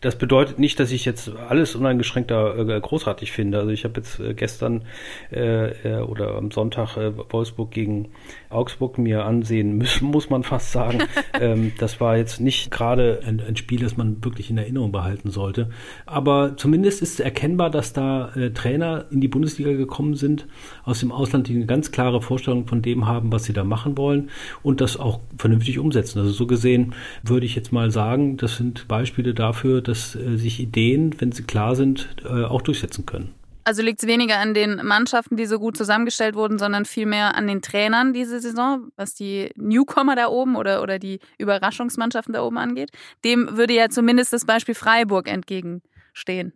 Das 0.00 0.16
bedeutet 0.16 0.58
nicht, 0.58 0.80
dass 0.80 0.92
ich 0.92 1.04
jetzt 1.04 1.30
alles 1.36 1.74
uneingeschränkter 1.74 2.56
äh, 2.56 2.80
großartig 2.80 3.32
finde. 3.32 3.58
Also 3.58 3.70
ich 3.70 3.84
habe 3.84 4.00
jetzt 4.00 4.18
äh, 4.18 4.32
gestern 4.32 4.82
äh, 5.30 5.98
äh, 5.98 6.00
oder 6.00 6.36
am 6.36 6.50
Sonntag 6.50 6.96
äh, 6.96 7.12
Wolfsburg 7.30 7.70
gegen 7.70 8.08
Augsburg 8.48 8.96
mir 8.96 9.26
ansehen 9.26 9.76
müssen, 9.76 10.06
muss 10.10 10.30
man 10.30 10.42
fast 10.42 10.72
sagen. 10.72 11.00
ähm, 11.40 11.72
das 11.78 12.00
war 12.00 12.16
jetzt 12.16 12.40
nicht 12.40 12.70
gerade 12.70 13.20
ein, 13.26 13.42
ein, 13.46 13.56
Spiel, 13.56 13.80
das 13.80 13.98
man 13.98 14.24
wirklich 14.24 14.48
in 14.48 14.56
Erinnerung 14.56 14.90
behalten 14.90 15.30
sollte. 15.30 15.68
Aber 16.06 16.56
zumindest 16.56 17.02
ist 17.02 17.20
erkennbar, 17.20 17.68
dass 17.68 17.92
da 17.92 18.30
äh, 18.34 18.52
Trainer 18.52 19.04
in 19.10 19.20
die 19.20 19.28
Bundesliga 19.28 19.72
gekommen 19.72 20.14
sind 20.14 20.46
aus 20.82 21.00
dem 21.00 21.12
Ausland, 21.12 21.48
die 21.48 21.56
eine 21.56 21.66
ganz 21.66 21.92
klare 21.92 22.22
Vorstellung 22.22 22.66
von 22.66 22.80
dem 22.80 23.06
haben, 23.06 23.30
was 23.32 23.44
sie 23.44 23.52
da 23.52 23.64
machen 23.64 23.98
wollen 23.98 24.30
und 24.62 24.80
das 24.80 24.98
auch 24.98 25.20
vernünftig 25.36 25.78
umsetzen. 25.78 26.20
Also 26.20 26.32
so 26.32 26.46
gesehen 26.46 26.94
würde 27.22 27.44
ich 27.44 27.54
jetzt 27.54 27.70
mal 27.70 27.90
sagen, 27.90 28.38
das 28.38 28.56
sind 28.56 28.88
Beispiele 28.88 29.34
dafür, 29.34 29.82
dass 29.90 30.14
äh, 30.14 30.36
sich 30.36 30.60
Ideen, 30.60 31.20
wenn 31.20 31.32
sie 31.32 31.42
klar 31.42 31.74
sind, 31.74 32.08
äh, 32.24 32.44
auch 32.44 32.62
durchsetzen 32.62 33.04
können. 33.04 33.34
Also 33.64 33.82
liegt 33.82 34.02
es 34.02 34.08
weniger 34.08 34.38
an 34.38 34.54
den 34.54 34.80
Mannschaften, 34.84 35.36
die 35.36 35.44
so 35.44 35.58
gut 35.58 35.76
zusammengestellt 35.76 36.34
wurden, 36.34 36.58
sondern 36.58 36.86
vielmehr 36.86 37.36
an 37.36 37.46
den 37.46 37.60
Trainern 37.60 38.14
diese 38.14 38.40
Saison, 38.40 38.90
was 38.96 39.14
die 39.14 39.50
Newcomer 39.54 40.16
da 40.16 40.28
oben 40.28 40.56
oder, 40.56 40.82
oder 40.82 40.98
die 40.98 41.20
Überraschungsmannschaften 41.38 42.32
da 42.32 42.42
oben 42.42 42.56
angeht. 42.56 42.90
Dem 43.24 43.56
würde 43.56 43.74
ja 43.74 43.88
zumindest 43.90 44.32
das 44.32 44.46
Beispiel 44.46 44.74
Freiburg 44.74 45.28
entgegenstehen. 45.28 46.54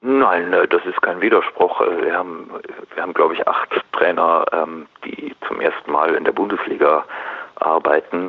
Nein, 0.00 0.50
ne, 0.50 0.66
das 0.68 0.84
ist 0.84 1.00
kein 1.02 1.20
Widerspruch. 1.20 1.80
Äh, 1.80 2.04
wir 2.04 2.14
haben, 2.14 2.50
wir 2.94 3.02
haben 3.02 3.14
glaube 3.14 3.34
ich, 3.34 3.46
acht 3.48 3.70
Trainer, 3.92 4.44
ähm, 4.52 4.86
die 5.04 5.34
zum 5.48 5.60
ersten 5.60 5.90
Mal 5.90 6.14
in 6.14 6.24
der 6.24 6.32
Bundesliga 6.32 7.04
arbeiten. 7.56 8.28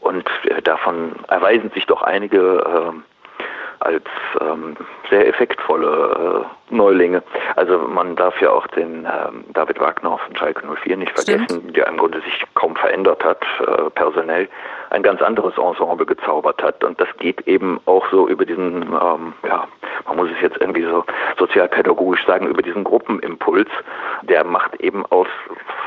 Und 0.00 0.28
davon 0.64 1.12
erweisen 1.28 1.70
sich 1.72 1.86
doch 1.86 2.02
einige 2.02 2.64
ähm, 2.66 3.04
als 3.80 4.04
ähm, 4.40 4.76
sehr 5.08 5.26
effektvolle 5.26 6.44
äh, 6.46 6.59
Neulinge. 6.70 7.22
Also 7.56 7.78
man 7.78 8.16
darf 8.16 8.40
ja 8.40 8.50
auch 8.50 8.66
den 8.68 9.06
ähm, 9.06 9.44
David 9.52 9.80
Wagner 9.80 10.18
von 10.18 10.36
Schalke 10.36 10.66
04 10.66 10.96
nicht 10.96 11.12
vergessen, 11.12 11.60
Stimmt. 11.60 11.76
der 11.76 11.86
im 11.88 11.96
Grunde 11.96 12.20
sich 12.20 12.44
kaum 12.54 12.76
verändert 12.76 13.24
hat, 13.24 13.42
äh, 13.60 13.90
personell 13.90 14.48
ein 14.90 15.02
ganz 15.02 15.22
anderes 15.22 15.56
Ensemble 15.56 16.06
gezaubert 16.06 16.62
hat. 16.62 16.82
Und 16.84 17.00
das 17.00 17.08
geht 17.18 17.46
eben 17.46 17.80
auch 17.86 18.04
so 18.10 18.28
über 18.28 18.44
diesen, 18.44 18.82
ähm, 18.82 19.32
ja, 19.46 19.68
man 20.06 20.16
muss 20.16 20.30
es 20.30 20.40
jetzt 20.40 20.60
irgendwie 20.60 20.84
so 20.84 21.04
sozialpädagogisch 21.38 22.24
sagen, 22.26 22.46
über 22.46 22.62
diesen 22.62 22.84
Gruppenimpuls. 22.84 23.68
Der 24.22 24.44
macht 24.44 24.74
eben 24.80 25.06
aus 25.06 25.28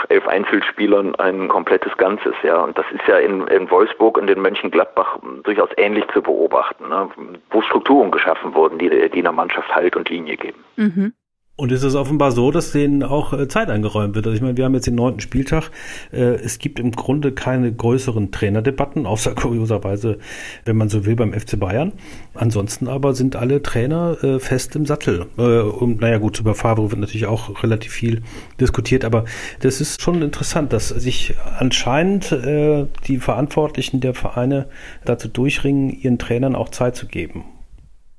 elf 0.10 0.28
Einzelspielern 0.28 1.16
ein 1.16 1.48
komplettes 1.48 1.96
Ganzes, 1.98 2.34
ja. 2.44 2.64
Und 2.64 2.78
das 2.78 2.86
ist 2.92 3.06
ja 3.08 3.18
in, 3.18 3.48
in 3.48 3.70
Wolfsburg 3.70 4.18
und 4.18 4.30
in 4.30 4.42
Mönchengladbach 4.42 5.18
durchaus 5.44 5.70
ähnlich 5.78 6.06
zu 6.14 6.22
beobachten, 6.22 6.90
ne? 6.90 7.10
wo 7.52 7.62
Strukturen 7.62 8.12
geschaffen 8.12 8.54
wurden, 8.54 8.78
die, 8.80 8.90
die 8.90 9.20
einer 9.20 9.32
Mannschaft 9.32 9.74
Halt 9.76 9.96
und 9.96 10.10
Linie 10.10 10.38
geben. 10.38 10.64
Mhm. 10.76 11.14
Und 11.56 11.72
es 11.72 11.84
ist 11.84 11.94
offenbar 11.94 12.32
so, 12.32 12.50
dass 12.50 12.72
denen 12.72 13.04
auch 13.04 13.32
äh, 13.32 13.48
Zeit 13.48 13.70
eingeräumt 13.70 14.16
wird. 14.16 14.26
Also 14.26 14.36
ich 14.36 14.42
meine, 14.42 14.58
wir 14.58 14.66
haben 14.66 14.74
jetzt 14.74 14.88
den 14.88 14.96
neunten 14.96 15.20
Spieltag. 15.20 15.70
Äh, 16.12 16.34
es 16.44 16.58
gibt 16.58 16.80
im 16.80 16.92
Grunde 16.92 17.32
keine 17.32 17.72
größeren 17.72 18.32
Trainerdebatten, 18.32 19.06
außer 19.06 19.36
kurioserweise, 19.36 20.18
wenn 20.66 20.78
man 20.78 20.90
so 20.90 21.06
will, 21.06 21.16
beim 21.16 21.32
FC 21.32 21.60
Bayern. 21.60 21.94
Ansonsten 22.34 22.88
aber 22.88 23.14
sind 23.14 23.36
alle 23.36 23.62
Trainer 23.62 24.18
äh, 24.24 24.40
fest 24.40 24.76
im 24.76 24.88
Sattel. 24.88 25.28
Und 25.38 26.02
naja 26.02 26.18
gut, 26.18 26.40
über 26.40 26.56
Favre 26.56 26.90
wird 26.90 27.00
natürlich 27.00 27.28
auch 27.28 27.62
relativ 27.62 27.92
viel 27.92 28.24
diskutiert, 28.60 29.06
aber 29.06 29.26
das 29.60 29.80
ist 29.80 30.02
schon 30.02 30.24
interessant, 30.24 30.74
dass 30.74 30.90
sich 30.90 31.36
anscheinend 31.60 32.36
die 33.08 33.18
Verantwortlichen 33.20 34.00
der 34.02 34.14
Vereine 34.14 34.68
dazu 35.06 35.28
durchringen, 35.28 35.90
ihren 35.90 36.18
Trainern 36.18 36.56
auch 36.56 36.70
Zeit 36.70 36.96
zu 36.96 37.08
geben. 37.08 37.46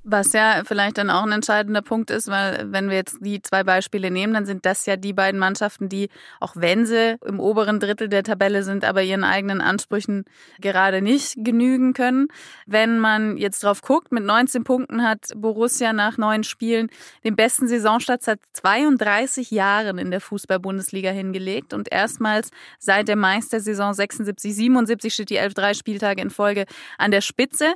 Was 0.07 0.35
ja 0.35 0.63
vielleicht 0.67 0.99
dann 0.99 1.09
auch 1.09 1.23
ein 1.23 1.33
entscheidender 1.33 1.81
Punkt 1.81 2.11
ist, 2.11 2.29
weil 2.29 2.71
wenn 2.71 2.91
wir 2.91 2.97
jetzt 2.97 3.17
die 3.21 3.41
zwei 3.41 3.65
Beispiele 3.65 4.11
nehmen, 4.11 4.35
dann 4.35 4.45
sind 4.45 4.67
das 4.67 4.85
ja 4.85 4.97
die 4.97 5.15
beiden 5.15 5.41
Mannschaften, 5.41 5.89
die, 5.89 6.11
auch 6.41 6.53
wenn 6.57 6.85
sie 6.85 7.17
im 7.25 7.41
oberen 7.41 7.81
Drittel 7.81 8.11
der 8.11 8.23
Tabelle 8.23 8.65
sind, 8.65 8.85
aber 8.85 9.03
ihren 9.03 9.25
eigenen 9.25 9.63
Ansprüchen 9.63 10.27
gerade 10.61 11.01
nicht 11.01 11.37
genügen 11.39 11.95
können. 11.95 12.29
Wenn 12.67 12.99
man 12.99 13.39
jetzt 13.39 13.65
drauf 13.65 13.81
guckt, 13.81 14.13
mit 14.13 14.25
19 14.25 14.63
Punkten 14.63 15.03
hat 15.03 15.29
Borussia 15.35 15.95
nach 15.95 16.19
neun 16.19 16.45
Spielen 16.45 16.91
den 17.25 17.35
besten 17.35 17.67
Saisonstart 17.67 18.23
seit 18.23 18.41
32 18.53 19.51
Jahren 19.53 19.97
in 19.97 20.11
der 20.11 20.21
Fußball-Bundesliga 20.21 21.13
hingelegt 21.13 21.73
und 21.73 21.91
erstmals 21.91 22.51
seit 22.79 23.09
der 23.09 23.17
Meistersaison 23.17 23.95
76, 23.95 24.55
77 24.55 25.15
steht 25.15 25.31
die 25.31 25.41
11-3 25.41 25.75
Spieltage 25.79 26.21
in 26.21 26.29
Folge 26.29 26.67
an 26.99 27.11
der 27.11 27.23
Spitze. 27.23 27.73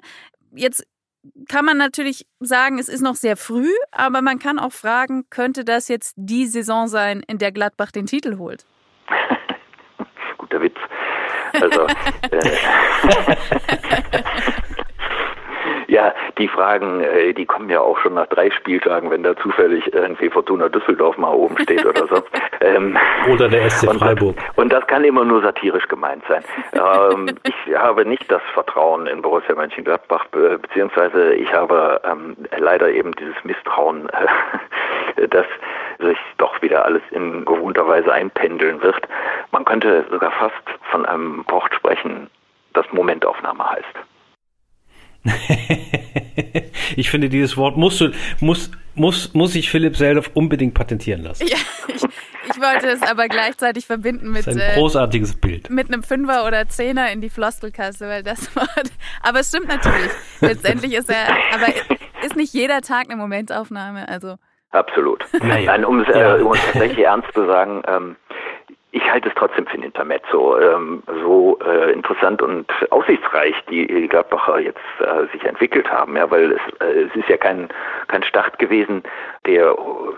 Jetzt 0.54 0.85
kann 1.49 1.65
man 1.65 1.77
natürlich 1.77 2.27
sagen, 2.41 2.79
es 2.79 2.89
ist 2.89 3.01
noch 3.01 3.17
sehr 3.17 3.37
früh, 3.37 3.73
aber 3.91 4.23
man 4.23 4.39
kann 4.39 4.59
auch 4.59 4.73
fragen, 4.73 5.25
könnte 5.31 5.65
das 5.65 5.89
jetzt 5.89 6.15
die 6.17 6.47
Saison 6.47 6.89
sein, 6.89 7.23
in 7.27 7.39
der 7.39 7.53
Gladbach 7.53 7.91
den 7.91 8.07
Titel 8.07 8.39
holt? 8.39 8.67
Guter 10.39 10.61
Witz. 10.61 10.77
Also, 11.53 11.87
äh, 12.31 12.57
die 16.38 16.49
Fragen, 16.49 17.00
äh, 17.00 17.33
die 17.35 17.47
kommen 17.47 17.68
ja 17.68 17.80
auch 17.80 17.99
schon 17.99 18.14
nach 18.14 18.26
drei 18.26 18.50
Spieltagen, 18.50 19.11
wenn 19.11 19.23
da 19.23 19.37
zufällig 19.37 19.92
irgendwie 19.92 20.30
Fortuna 20.30 20.68
Düsseldorf 20.68 21.18
mal 21.18 21.33
oben 21.35 21.59
steht 21.59 21.85
oder 21.85 22.07
so. 22.07 22.23
Ähm, 22.61 22.99
oder 23.30 23.49
der 23.49 23.71
SC 23.71 23.88
Freiburg. 23.95 24.37
Und, 24.57 24.64
und, 24.64 24.73
das 24.73 24.85
kann 24.88 25.04
immer 25.04 25.25
nur 25.25 25.42
satirisch 25.42 25.87
gemeint 25.87 26.25
sein. 26.28 26.42
ähm, 26.73 27.28
ich 27.45 27.76
habe 27.76 28.04
nicht 28.04 28.28
das 28.33 28.42
Vertrauen 28.52 29.07
in 29.07 29.23
Borussia 29.23 29.54
Mönchengladbach, 29.54 30.26
beziehungsweise 30.26 31.35
ich 31.35 31.52
habe 31.52 32.00
ähm, 32.04 32.37
leider 32.59 32.90
eben 32.90 33.12
dieses 33.12 33.37
Misstrauen, 33.45 34.09
äh, 34.09 35.28
dass 35.28 35.47
sich 36.00 36.18
doch 36.38 36.61
wieder 36.61 36.85
alles 36.85 37.02
in 37.12 37.45
gewohnter 37.45 37.87
Weise 37.87 38.12
einpendeln 38.12 38.83
wird. 38.83 39.07
Man 39.52 39.64
könnte 39.64 40.04
sogar 40.11 40.33
fast 40.33 40.54
von 40.90 41.07
einem 41.07 41.45
Wort 41.49 41.73
sprechen, 41.75 42.28
das 42.73 42.87
Momentaufnahme 42.92 43.71
heißt. 43.71 43.95
ich 46.97 47.11
finde, 47.11 47.28
dieses 47.28 47.57
Wort 47.57 47.76
musst 47.76 48.00
du, 48.00 48.11
muss, 48.40 48.71
muss, 48.95 49.33
muss 49.35 49.52
sich 49.52 49.71
Philipp 49.71 49.97
Seldorf 49.97 50.30
unbedingt 50.35 50.75
patentieren 50.75 51.23
lassen. 51.23 51.47
Ja, 51.47 51.57
ich, 51.88 52.02
ich 52.02 52.61
wollte 52.61 52.88
es 52.88 53.02
aber 53.02 53.28
gleichzeitig 53.28 53.87
verbinden 53.87 54.30
mit. 54.30 54.47
Das 54.47 54.57
ist 54.57 54.62
ein 54.62 54.73
äh, 54.73 54.75
großartiges 54.75 55.37
Bild. 55.37 55.71
Mit 55.71 55.88
einem 55.88 56.02
Fünfer 56.02 56.47
oder 56.47 56.68
Zehner 56.68 57.11
in 57.12 57.21
die 57.21 57.30
Floskelkasse, 57.30 58.09
weil 58.09 58.23
das 58.23 58.54
Wort. 58.57 58.90
Aber 59.23 59.40
es 59.40 59.49
stimmt 59.49 59.68
natürlich. 59.68 60.11
Letztendlich 60.40 60.95
ist 60.95 61.11
er, 61.11 61.28
aber 61.54 61.68
ist 62.25 62.37
nicht 62.37 62.52
jeder 62.54 62.80
Tag 62.80 63.07
eine 63.09 63.16
Momentaufnahme, 63.16 64.09
also. 64.09 64.37
Absolut. 64.71 65.25
Naja. 65.40 65.73
Nein, 65.73 65.85
um 65.85 66.00
es 66.00 66.09
äh, 66.09 66.42
um 66.42 66.52
tatsächlich 66.52 67.07
ernst 67.07 67.33
zu 67.33 67.47
sagen, 67.47 67.83
ähm, 67.87 68.16
ich 68.90 69.11
halte 69.11 69.28
es 69.28 69.35
trotzdem 69.35 69.66
für 69.66 69.75
ein 69.75 69.83
Intermezzo. 69.83 70.59
Ähm, 70.59 71.02
so 71.23 71.59
äh, 71.64 71.92
interessant 71.92 72.40
und 72.40 72.66
aussichtsreich 72.90 73.54
die, 73.71 73.87
die 73.87 74.09
Gladbacher 74.09 74.59
jetzt 74.61 74.78
äh, 75.00 75.30
sich 75.33 75.45
entwickelt 75.45 75.90
haben, 75.90 76.16
ja, 76.16 76.30
weil 76.30 76.52
es, 76.52 76.61
äh, 76.80 77.02
es 77.02 77.14
ist 77.14 77.28
ja 77.28 77.37
kein, 77.37 77.68
kein 78.07 78.23
Start 78.23 78.59
gewesen, 78.59 79.02
der 79.47 79.75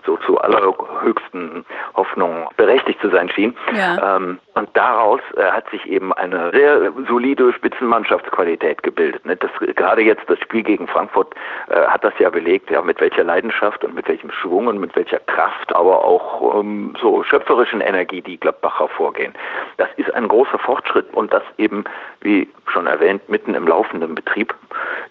so 0.06 0.16
zu 0.18 0.38
allerhöchsten 0.38 1.64
Hoffnungen 1.94 2.46
berechtigt 2.56 3.00
zu 3.00 3.10
sein 3.10 3.28
schien. 3.30 3.56
Ja. 3.76 4.16
Ähm, 4.16 4.38
und 4.60 4.68
daraus 4.74 5.20
äh, 5.36 5.42
hat 5.42 5.68
sich 5.70 5.84
eben 5.86 6.12
eine 6.12 6.50
sehr 6.52 6.92
solide 7.08 7.52
Spitzenmannschaftsqualität 7.52 8.82
gebildet. 8.82 9.24
Ne? 9.26 9.36
Das, 9.36 9.50
gerade 9.74 10.02
jetzt 10.02 10.28
das 10.28 10.38
Spiel 10.40 10.62
gegen 10.62 10.86
Frankfurt 10.86 11.34
äh, 11.68 11.80
hat 11.86 12.04
das 12.04 12.12
ja 12.18 12.30
belegt, 12.30 12.70
ja, 12.70 12.82
mit 12.82 13.00
welcher 13.00 13.24
Leidenschaft 13.24 13.82
und 13.84 13.94
mit 13.94 14.06
welchem 14.06 14.30
Schwung 14.30 14.66
und 14.68 14.78
mit 14.78 14.94
welcher 14.94 15.18
Kraft, 15.20 15.74
aber 15.74 16.04
auch 16.04 16.60
ähm, 16.60 16.94
so 17.00 17.22
schöpferischen 17.24 17.80
Energie 17.80 18.20
die 18.20 18.38
Gladbacher 18.38 18.60
Gladbach 18.60 18.80
hervorgehen. 18.80 19.32
Das 19.76 19.88
ist 19.96 20.12
ein 20.14 20.28
großer 20.28 20.58
Fortschritt 20.58 21.12
und 21.14 21.32
das 21.32 21.42
eben, 21.58 21.84
wie 22.20 22.48
schon 22.66 22.86
erwähnt, 22.86 23.28
mitten 23.28 23.54
im 23.54 23.66
laufenden 23.66 24.14
Betrieb. 24.14 24.54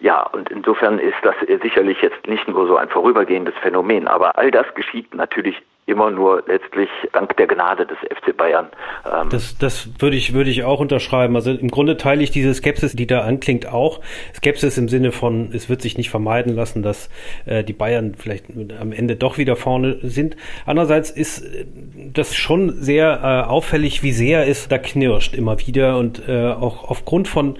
Ja, 0.00 0.22
und 0.22 0.50
insofern 0.50 0.98
ist 0.98 1.16
das 1.22 1.34
sicherlich 1.62 2.00
jetzt 2.00 2.26
nicht 2.26 2.46
nur 2.48 2.66
so 2.66 2.76
ein 2.76 2.88
vorübergehendes 2.88 3.54
Phänomen, 3.62 4.08
aber 4.08 4.38
all 4.38 4.50
das 4.50 4.66
geschieht 4.74 5.14
natürlich 5.14 5.60
immer 5.90 6.10
nur 6.10 6.42
letztlich 6.46 6.88
dank 7.12 7.36
der 7.36 7.46
Gnade 7.46 7.86
des 7.86 7.98
FC 7.98 8.36
Bayern. 8.36 8.68
Ähm 9.04 9.28
das, 9.30 9.58
das 9.58 9.88
würde 9.98 10.16
ich, 10.16 10.32
würde 10.32 10.50
ich 10.50 10.64
auch 10.64 10.80
unterschreiben. 10.80 11.36
Also 11.36 11.50
im 11.50 11.68
Grunde 11.68 11.96
teile 11.96 12.22
ich 12.22 12.30
diese 12.30 12.54
Skepsis, 12.54 12.94
die 12.94 13.06
da 13.06 13.22
anklingt, 13.22 13.66
auch. 13.66 14.00
Skepsis 14.34 14.78
im 14.78 14.88
Sinne 14.88 15.12
von, 15.12 15.50
es 15.52 15.68
wird 15.68 15.82
sich 15.82 15.98
nicht 15.98 16.10
vermeiden 16.10 16.54
lassen, 16.54 16.82
dass 16.82 17.10
äh, 17.46 17.64
die 17.64 17.72
Bayern 17.72 18.14
vielleicht 18.16 18.46
am 18.80 18.92
Ende 18.92 19.16
doch 19.16 19.38
wieder 19.38 19.56
vorne 19.56 19.98
sind. 20.02 20.36
Andererseits 20.66 21.10
ist 21.10 21.42
äh, 21.42 21.66
das 22.12 22.34
schon 22.34 22.70
sehr 22.70 23.20
äh, 23.22 23.48
auffällig, 23.48 24.02
wie 24.02 24.12
sehr 24.12 24.48
es 24.48 24.68
da 24.68 24.78
knirscht 24.78 25.34
immer 25.34 25.58
wieder 25.60 25.98
und 25.98 26.28
äh, 26.28 26.48
auch 26.48 26.88
aufgrund 26.90 27.28
von 27.28 27.56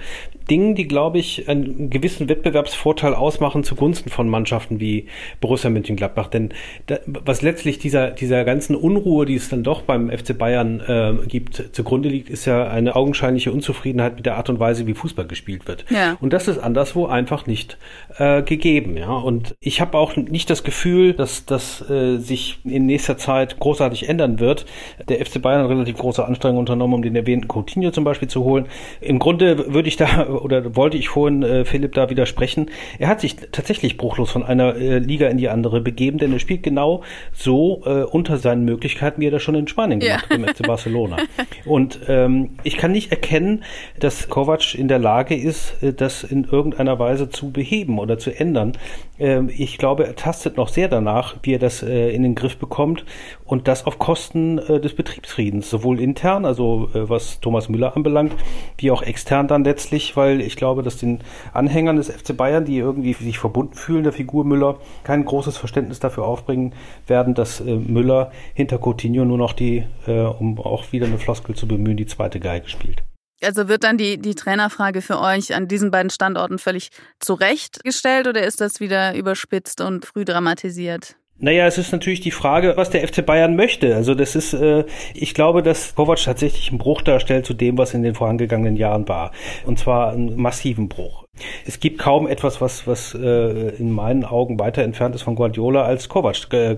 Dingen, 0.51 0.75
die, 0.75 0.89
glaube 0.89 1.19
ich, 1.19 1.49
einen 1.49 1.91
gewissen 1.91 2.29
Wettbewerbsvorteil 2.29 3.15
ausmachen 3.15 3.63
zugunsten 3.63 4.11
von 4.11 4.29
Mannschaften 4.29 4.81
wie 4.81 5.07
Borussia 5.41 5.71
Mönchengladbach. 5.71 6.27
Denn 6.27 6.53
da, 6.87 6.99
was 7.07 7.41
letztlich 7.41 7.79
dieser, 7.79 8.11
dieser 8.21 8.45
ganzen 8.45 8.77
Unruhe, 8.77 9.27
die 9.27 9.35
es 9.35 9.49
dann 9.49 9.63
doch 9.63 9.83
beim 9.83 10.11
FC 10.11 10.37
Bayern 10.37 10.81
äh, 10.81 11.27
gibt, 11.27 11.71
zugrunde 11.73 12.09
liegt, 12.09 12.31
ist 12.31 12.45
ja 12.45 12.69
eine 12.69 12.97
augenscheinliche 12.97 13.53
Unzufriedenheit 13.53 14.17
mit 14.17 14.27
der 14.27 14.37
Art 14.37 14.49
und 14.49 14.61
Weise, 14.61 14.87
wie 14.87 14.95
Fußball 14.95 15.27
gespielt 15.27 15.67
wird. 15.67 15.85
Ja. 15.91 16.17
Und 16.21 16.33
das 16.33 16.49
ist 16.49 16.59
anderswo 16.59 17.07
einfach 17.07 17.47
nicht 17.47 17.79
äh, 18.19 18.43
gegeben. 18.43 18.97
Ja? 18.97 19.11
Und 19.11 19.55
ich 19.61 19.81
habe 19.81 19.99
auch 19.99 20.17
nicht 20.17 20.51
das 20.51 20.65
Gefühl, 20.65 21.15
dass 21.15 21.47
das 21.47 21.89
äh, 21.91 22.19
sich 22.19 22.59
in 22.65 22.87
nächster 22.87 23.17
Zeit 23.17 23.59
großartig 23.59 24.09
ändern 24.09 24.41
wird. 24.41 24.67
Der 25.09 25.25
FC 25.25 25.41
Bayern 25.41 25.63
hat 25.63 25.71
relativ 25.71 25.97
große 25.97 26.25
Anstrengungen 26.25 26.61
unternommen, 26.61 26.95
um 26.95 27.03
den 27.03 27.17
erwähnten 27.17 27.49
Coutinho 27.49 27.91
zum 27.91 28.05
Beispiel 28.05 28.29
zu 28.29 28.45
holen. 28.45 28.67
Im 29.01 29.19
Grunde 29.19 29.73
würde 29.73 29.89
ich 29.89 29.97
da 29.97 30.29
oder 30.29 30.77
wollte 30.77 30.97
ich 30.97 31.09
vorhin 31.09 31.43
äh, 31.43 31.65
Philipp 31.65 31.95
da 31.95 32.11
widersprechen. 32.11 32.71
Er 32.99 33.09
hat 33.09 33.21
sich 33.21 33.37
tatsächlich 33.53 33.97
bruchlos 33.97 34.31
von 34.31 34.45
einer 34.45 34.77
äh, 34.77 34.99
Liga 34.99 35.29
in 35.29 35.39
die 35.39 35.49
andere 35.49 35.81
begeben, 35.81 36.19
denn 36.19 36.33
er 36.33 36.39
spielt 36.39 36.63
genau 36.63 37.03
so 37.33 37.83
äh, 37.85 38.00
unter 38.07 38.39
seinen 38.39 38.65
Möglichkeiten, 38.65 39.21
wie 39.21 39.27
er 39.27 39.31
das 39.31 39.43
schon 39.43 39.55
in 39.55 39.69
Spanien 39.69 40.01
gemacht 40.01 40.25
hat, 40.25 40.31
ja. 40.31 40.37
im 40.37 40.45
FC 40.45 40.67
Barcelona. 40.67 41.19
Und 41.67 42.01
ähm, 42.09 42.51
ich 42.63 42.77
kann 42.77 42.93
nicht 42.93 43.11
erkennen, 43.11 43.65
dass 43.99 44.29
Kovac 44.29 44.75
in 44.75 44.89
der 44.89 44.99
Lage 44.99 45.37
ist, 45.37 45.83
äh, 45.83 45.93
das 45.93 46.25
in 46.25 46.45
irgendeiner 46.45 46.99
Weise 46.99 47.29
zu 47.29 47.51
beheben 47.51 47.99
oder 47.99 48.19
zu 48.19 48.31
ändern. 48.31 48.73
Ähm, 49.19 49.51
ich 49.55 49.79
glaube, 49.79 50.07
er 50.07 50.17
tastet 50.17 50.57
noch 50.57 50.69
sehr 50.69 50.89
danach, 50.89 51.37
wie 51.43 51.55
er 51.55 51.59
das 51.59 51.83
äh, 51.83 52.11
in 52.11 52.23
den 52.23 52.35
Griff 52.35 52.57
bekommt 52.57 53.05
und 53.45 53.69
das 53.69 53.87
auf 53.87 53.99
Kosten 53.99 54.59
äh, 54.59 54.81
des 54.81 54.95
Betriebsfriedens, 54.95 55.69
sowohl 55.69 56.01
intern, 56.01 56.45
also 56.45 56.89
äh, 56.95 57.09
was 57.09 57.41
Thomas 57.41 57.69
Müller 57.69 57.95
anbelangt, 57.95 58.33
wie 58.79 58.91
auch 58.91 59.03
extern 59.03 59.47
dann 59.47 59.65
letztlich, 59.65 60.17
weil 60.17 60.31
weil 60.31 60.41
ich 60.41 60.57
glaube, 60.57 60.83
dass 60.83 60.97
den 60.97 61.21
Anhängern 61.53 61.97
des 61.97 62.09
FC 62.09 62.37
Bayern, 62.37 62.65
die 62.65 62.79
irgendwie 62.79 63.13
sich 63.15 63.39
verbunden 63.39 63.75
fühlen, 63.75 64.05
der 64.05 64.13
Figur 64.13 64.45
Müller, 64.45 64.77
kein 65.03 65.25
großes 65.25 65.57
Verständnis 65.57 65.99
dafür 65.99 66.25
aufbringen 66.25 66.73
werden, 67.07 67.35
dass 67.35 67.61
äh, 67.61 67.75
Müller 67.91 68.33
hinter 68.55 68.79
Coutinho 68.79 69.25
nur 69.25 69.39
noch 69.39 69.53
die, 69.53 69.85
äh, 70.07 70.21
um 70.23 70.59
auch 70.59 70.93
wieder 70.93 71.07
eine 71.07 71.19
Floskel 71.19 71.55
zu 71.55 71.69
bemühen, 71.69 71.97
die 71.97 72.07
zweite 72.07 72.41
Geige 72.41 72.69
spielt. 72.69 73.03
Also 73.43 73.69
wird 73.69 73.85
dann 73.85 73.97
die, 73.97 74.19
die 74.19 74.35
Trainerfrage 74.35 75.01
für 75.01 75.19
euch 75.19 75.55
an 75.55 75.67
diesen 75.67 75.91
beiden 75.91 76.11
Standorten 76.11 76.59
völlig 76.59 76.91
zurechtgestellt 77.21 78.27
oder 78.27 78.43
ist 78.43 78.61
das 78.61 78.81
wieder 78.81 79.15
überspitzt 79.15 79.81
und 79.81 80.05
früh 80.05 80.25
dramatisiert? 80.25 81.17
Naja, 81.41 81.67
es 81.67 81.79
ist 81.79 81.91
natürlich 81.91 82.21
die 82.21 82.31
Frage, 82.31 82.75
was 82.77 82.91
der 82.91 83.07
FC 83.07 83.25
Bayern 83.25 83.57
möchte. 83.57 83.97
Also 83.97 84.15
das 84.15 84.37
ist, 84.37 84.53
äh, 84.53 84.85
ich 85.15 85.33
glaube, 85.33 85.63
dass 85.63 85.95
Kovac 85.95 86.23
tatsächlich 86.23 86.69
einen 86.69 86.79
Bruch 86.79 87.01
darstellt 87.01 87.47
zu 87.47 87.55
dem, 87.55 87.79
was 87.79 87.95
in 87.95 88.03
den 88.03 88.15
vorangegangenen 88.15 88.77
Jahren 88.77 89.09
war. 89.09 89.33
Und 89.65 89.79
zwar 89.79 90.13
einen 90.13 90.37
massiven 90.37 90.89
Bruch. 90.89 91.25
Es 91.67 91.81
gibt 91.81 91.99
kaum 91.99 92.27
etwas, 92.27 92.61
was, 92.61 92.87
was 92.87 93.15
äh, 93.15 93.71
in 93.77 93.91
meinen 93.93 94.25
Augen 94.25 94.59
weiter 94.59 94.83
entfernt 94.83 95.15
ist 95.15 95.23
von 95.23 95.35
Guardiola 95.35 95.83
als 95.83 96.11
Kovac. 96.11 96.53
Äh, 96.53 96.77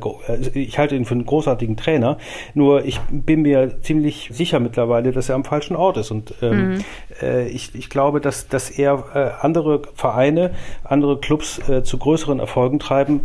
ich 0.55 0.79
halte 0.79 0.95
ihn 0.95 1.05
für 1.05 1.15
einen 1.15 1.27
großartigen 1.27 1.77
Trainer, 1.77 2.19
nur 2.55 2.85
ich 2.85 3.01
bin 3.11 3.43
mir 3.43 3.81
ziemlich 3.81 4.29
sicher 4.33 4.61
mittlerweile, 4.61 5.11
dass 5.11 5.29
er 5.29 5.35
am 5.35 5.45
falschen 5.45 5.75
Ort 5.75 5.97
ist. 5.97 6.13
Und 6.13 6.35
ähm, 6.43 6.75
mhm. 6.75 6.85
äh, 7.21 7.49
ich, 7.49 7.75
ich 7.75 7.91
glaube, 7.91 8.21
dass, 8.21 8.47
dass 8.47 8.71
er 8.71 9.05
äh, 9.15 9.45
andere 9.45 9.83
Vereine, 9.95 10.53
andere 10.85 11.19
Clubs 11.19 11.69
äh, 11.69 11.83
zu 11.83 11.99
größeren 11.99 12.39
Erfolgen 12.39 12.79
treiben 12.79 13.23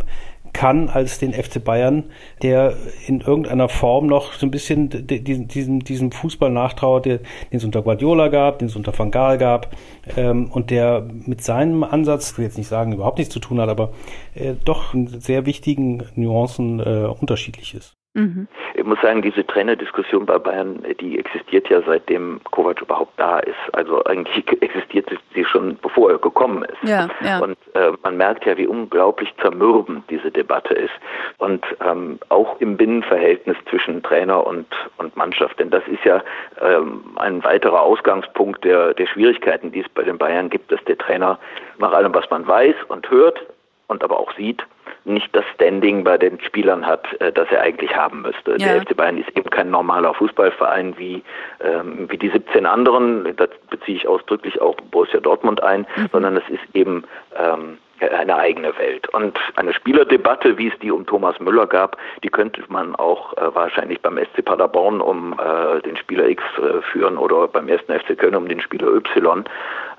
kann 0.52 0.88
als 0.88 1.18
den 1.18 1.32
FC 1.32 1.62
Bayern, 1.62 2.04
der 2.42 2.74
in 3.06 3.20
irgendeiner 3.20 3.68
Form 3.68 4.06
noch 4.06 4.32
so 4.32 4.46
ein 4.46 4.50
bisschen 4.50 5.06
diesen, 5.06 5.48
diesen, 5.48 5.80
diesen 5.80 6.12
Fußball 6.12 6.50
nachtrauert, 6.50 7.06
den 7.06 7.20
es 7.50 7.64
unter 7.64 7.82
Guardiola 7.82 8.28
gab, 8.28 8.58
den 8.58 8.68
es 8.68 8.76
unter 8.76 8.96
Van 8.98 9.10
Gaal 9.10 9.38
gab 9.38 9.74
ähm, 10.16 10.50
und 10.50 10.70
der 10.70 11.06
mit 11.26 11.42
seinem 11.42 11.84
Ansatz, 11.84 12.32
ich 12.32 12.38
will 12.38 12.44
jetzt 12.44 12.58
nicht 12.58 12.68
sagen, 12.68 12.92
überhaupt 12.92 13.18
nichts 13.18 13.32
zu 13.32 13.40
tun 13.40 13.60
hat, 13.60 13.68
aber 13.68 13.92
äh, 14.34 14.54
doch 14.64 14.94
in 14.94 15.06
sehr 15.20 15.46
wichtigen 15.46 16.04
Nuancen 16.14 16.80
äh, 16.80 17.06
unterschiedlich 17.06 17.74
ist. 17.74 17.97
Mhm. 18.18 18.48
Ich 18.74 18.84
muss 18.84 19.00
sagen, 19.00 19.22
diese 19.22 19.46
Trainerdiskussion 19.46 20.26
bei 20.26 20.38
Bayern, 20.38 20.84
die 21.00 21.18
existiert 21.18 21.68
ja 21.68 21.80
seitdem 21.86 22.40
Kovac 22.50 22.82
überhaupt 22.82 23.12
da 23.18 23.38
ist. 23.38 23.54
Also 23.72 24.04
eigentlich 24.04 24.44
existiert 24.60 25.08
sie 25.34 25.44
schon, 25.44 25.78
bevor 25.80 26.10
er 26.10 26.18
gekommen 26.18 26.64
ist. 26.64 26.82
Ja, 26.82 27.08
ja. 27.20 27.38
Und 27.38 27.56
äh, 27.74 27.92
man 28.02 28.16
merkt 28.16 28.44
ja, 28.44 28.56
wie 28.56 28.66
unglaublich 28.66 29.32
zermürbend 29.40 30.04
diese 30.10 30.32
Debatte 30.32 30.74
ist. 30.74 30.94
Und 31.38 31.64
ähm, 31.80 32.18
auch 32.28 32.60
im 32.60 32.76
Binnenverhältnis 32.76 33.56
zwischen 33.70 34.02
Trainer 34.02 34.44
und, 34.44 34.66
und 34.96 35.16
Mannschaft. 35.16 35.60
Denn 35.60 35.70
das 35.70 35.86
ist 35.86 36.04
ja 36.04 36.22
ähm, 36.60 37.04
ein 37.16 37.44
weiterer 37.44 37.82
Ausgangspunkt 37.82 38.64
der, 38.64 38.94
der 38.94 39.06
Schwierigkeiten, 39.06 39.70
die 39.70 39.80
es 39.80 39.88
bei 39.90 40.02
den 40.02 40.18
Bayern 40.18 40.50
gibt, 40.50 40.72
dass 40.72 40.82
der 40.84 40.98
Trainer 40.98 41.38
nach 41.78 41.92
allem, 41.92 42.12
was 42.14 42.28
man 42.30 42.46
weiß 42.46 42.74
und 42.88 43.08
hört 43.10 43.40
und 43.86 44.02
aber 44.02 44.18
auch 44.18 44.32
sieht, 44.34 44.66
nicht 45.08 45.34
das 45.34 45.44
Standing 45.54 46.04
bei 46.04 46.18
den 46.18 46.40
Spielern 46.40 46.86
hat, 46.86 47.06
äh, 47.20 47.32
das 47.32 47.48
er 47.50 47.62
eigentlich 47.62 47.94
haben 47.96 48.22
müsste. 48.22 48.52
Ja. 48.52 48.74
Der 48.74 48.82
FC 48.82 48.96
Bayern 48.96 49.18
ist 49.18 49.30
eben 49.36 49.50
kein 49.50 49.70
normaler 49.70 50.14
Fußballverein 50.14 50.96
wie, 50.98 51.22
ähm, 51.60 52.06
wie 52.10 52.18
die 52.18 52.28
17 52.28 52.66
anderen, 52.66 53.36
das 53.36 53.50
beziehe 53.70 53.96
ich 53.96 54.06
ausdrücklich 54.06 54.60
auch 54.60 54.76
Borussia 54.90 55.20
Dortmund 55.20 55.62
ein, 55.62 55.86
mhm. 55.96 56.08
sondern 56.12 56.36
es 56.36 56.48
ist 56.48 56.64
eben 56.74 57.04
ähm, 57.36 57.78
eine 58.02 58.36
eigene 58.36 58.76
Welt. 58.78 59.08
Und 59.10 59.38
eine 59.56 59.72
Spielerdebatte, 59.72 60.58
wie 60.58 60.68
es 60.68 60.78
die 60.80 60.90
um 60.90 61.06
Thomas 61.06 61.38
Müller 61.40 61.66
gab, 61.66 61.96
die 62.22 62.28
könnte 62.28 62.62
man 62.68 62.94
auch 62.96 63.36
äh, 63.36 63.54
wahrscheinlich 63.54 64.00
beim 64.00 64.18
SC 64.18 64.44
Paderborn 64.44 65.00
um 65.00 65.34
äh, 65.38 65.80
den 65.82 65.96
Spieler 65.96 66.28
X 66.28 66.42
äh, 66.58 66.82
führen 66.92 67.16
oder 67.16 67.48
beim 67.48 67.68
ersten 67.68 67.92
FC 67.92 68.16
Köln 68.16 68.34
um 68.34 68.48
den 68.48 68.60
Spieler 68.60 68.88
Y, 68.88 69.44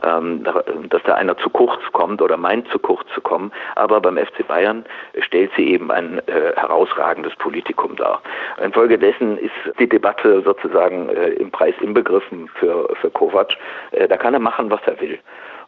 ähm, 0.03 0.43
dass 0.89 1.03
da 1.03 1.15
einer 1.15 1.37
zu 1.37 1.49
kurz 1.49 1.81
kommt 1.91 2.21
oder 2.21 2.37
meint 2.37 2.67
zu 2.69 2.79
kurz 2.79 3.07
zu 3.13 3.21
kommen. 3.21 3.51
Aber 3.75 3.99
beim 4.01 4.17
FC 4.17 4.47
Bayern 4.47 4.85
stellt 5.21 5.51
sie 5.55 5.71
eben 5.71 5.91
ein 5.91 6.19
äh, 6.27 6.53
herausragendes 6.55 7.35
Politikum 7.35 7.95
dar. 7.95 8.21
Infolgedessen 8.63 9.37
ist 9.37 9.79
die 9.79 9.89
Debatte 9.89 10.41
sozusagen 10.41 11.09
äh, 11.09 11.29
im 11.31 11.51
Preis 11.51 11.75
inbegriffen 11.81 12.49
für, 12.55 12.89
für 13.01 13.09
Kovac. 13.09 13.53
Äh, 13.91 14.07
da 14.07 14.17
kann 14.17 14.33
er 14.33 14.39
machen, 14.39 14.69
was 14.69 14.81
er 14.85 14.99
will. 15.01 15.19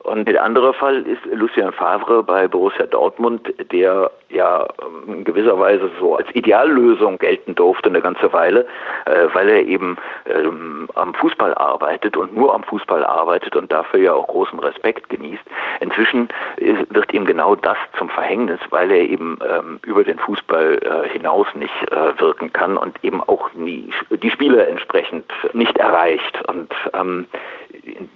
Und 0.03 0.27
der 0.27 0.43
andere 0.43 0.73
Fall 0.73 1.05
ist 1.05 1.23
Lucien 1.31 1.71
Favre 1.73 2.23
bei 2.23 2.47
Borussia 2.47 2.87
Dortmund, 2.87 3.53
der 3.71 4.09
ja 4.29 4.67
ähm, 4.81 5.13
in 5.13 5.23
gewisser 5.23 5.59
Weise 5.59 5.91
so 5.99 6.15
als 6.15 6.27
Ideallösung 6.33 7.17
gelten 7.19 7.53
durfte 7.53 7.89
eine 7.89 8.01
ganze 8.01 8.31
Weile, 8.33 8.65
äh, 9.05 9.27
weil 9.33 9.49
er 9.49 9.63
eben 9.63 9.97
ähm, 10.25 10.87
am 10.95 11.13
Fußball 11.13 11.53
arbeitet 11.53 12.17
und 12.17 12.35
nur 12.35 12.53
am 12.53 12.63
Fußball 12.63 13.03
arbeitet 13.03 13.55
und 13.55 13.71
dafür 13.71 13.99
ja 13.99 14.13
auch 14.13 14.27
großen 14.27 14.59
Respekt 14.59 15.09
genießt. 15.09 15.43
Inzwischen 15.81 16.29
wird 16.57 17.13
ihm 17.13 17.25
genau 17.25 17.55
das 17.55 17.77
zum 17.97 18.09
Verhängnis, 18.09 18.59
weil 18.69 18.91
er 18.91 19.01
eben 19.01 19.37
ähm, 19.47 19.79
über 19.85 20.03
den 20.03 20.17
Fußball 20.19 20.79
äh, 20.81 21.09
hinaus 21.09 21.47
nicht 21.55 21.91
äh, 21.91 22.19
wirken 22.19 22.51
kann 22.53 22.77
und 22.77 23.03
eben 23.03 23.21
auch 23.21 23.53
nie 23.53 23.91
die 24.09 24.31
Spiele 24.31 24.65
entsprechend 24.67 25.25
nicht 25.53 25.77
erreicht. 25.77 26.41
Und 26.47 26.73
ähm, 26.93 27.27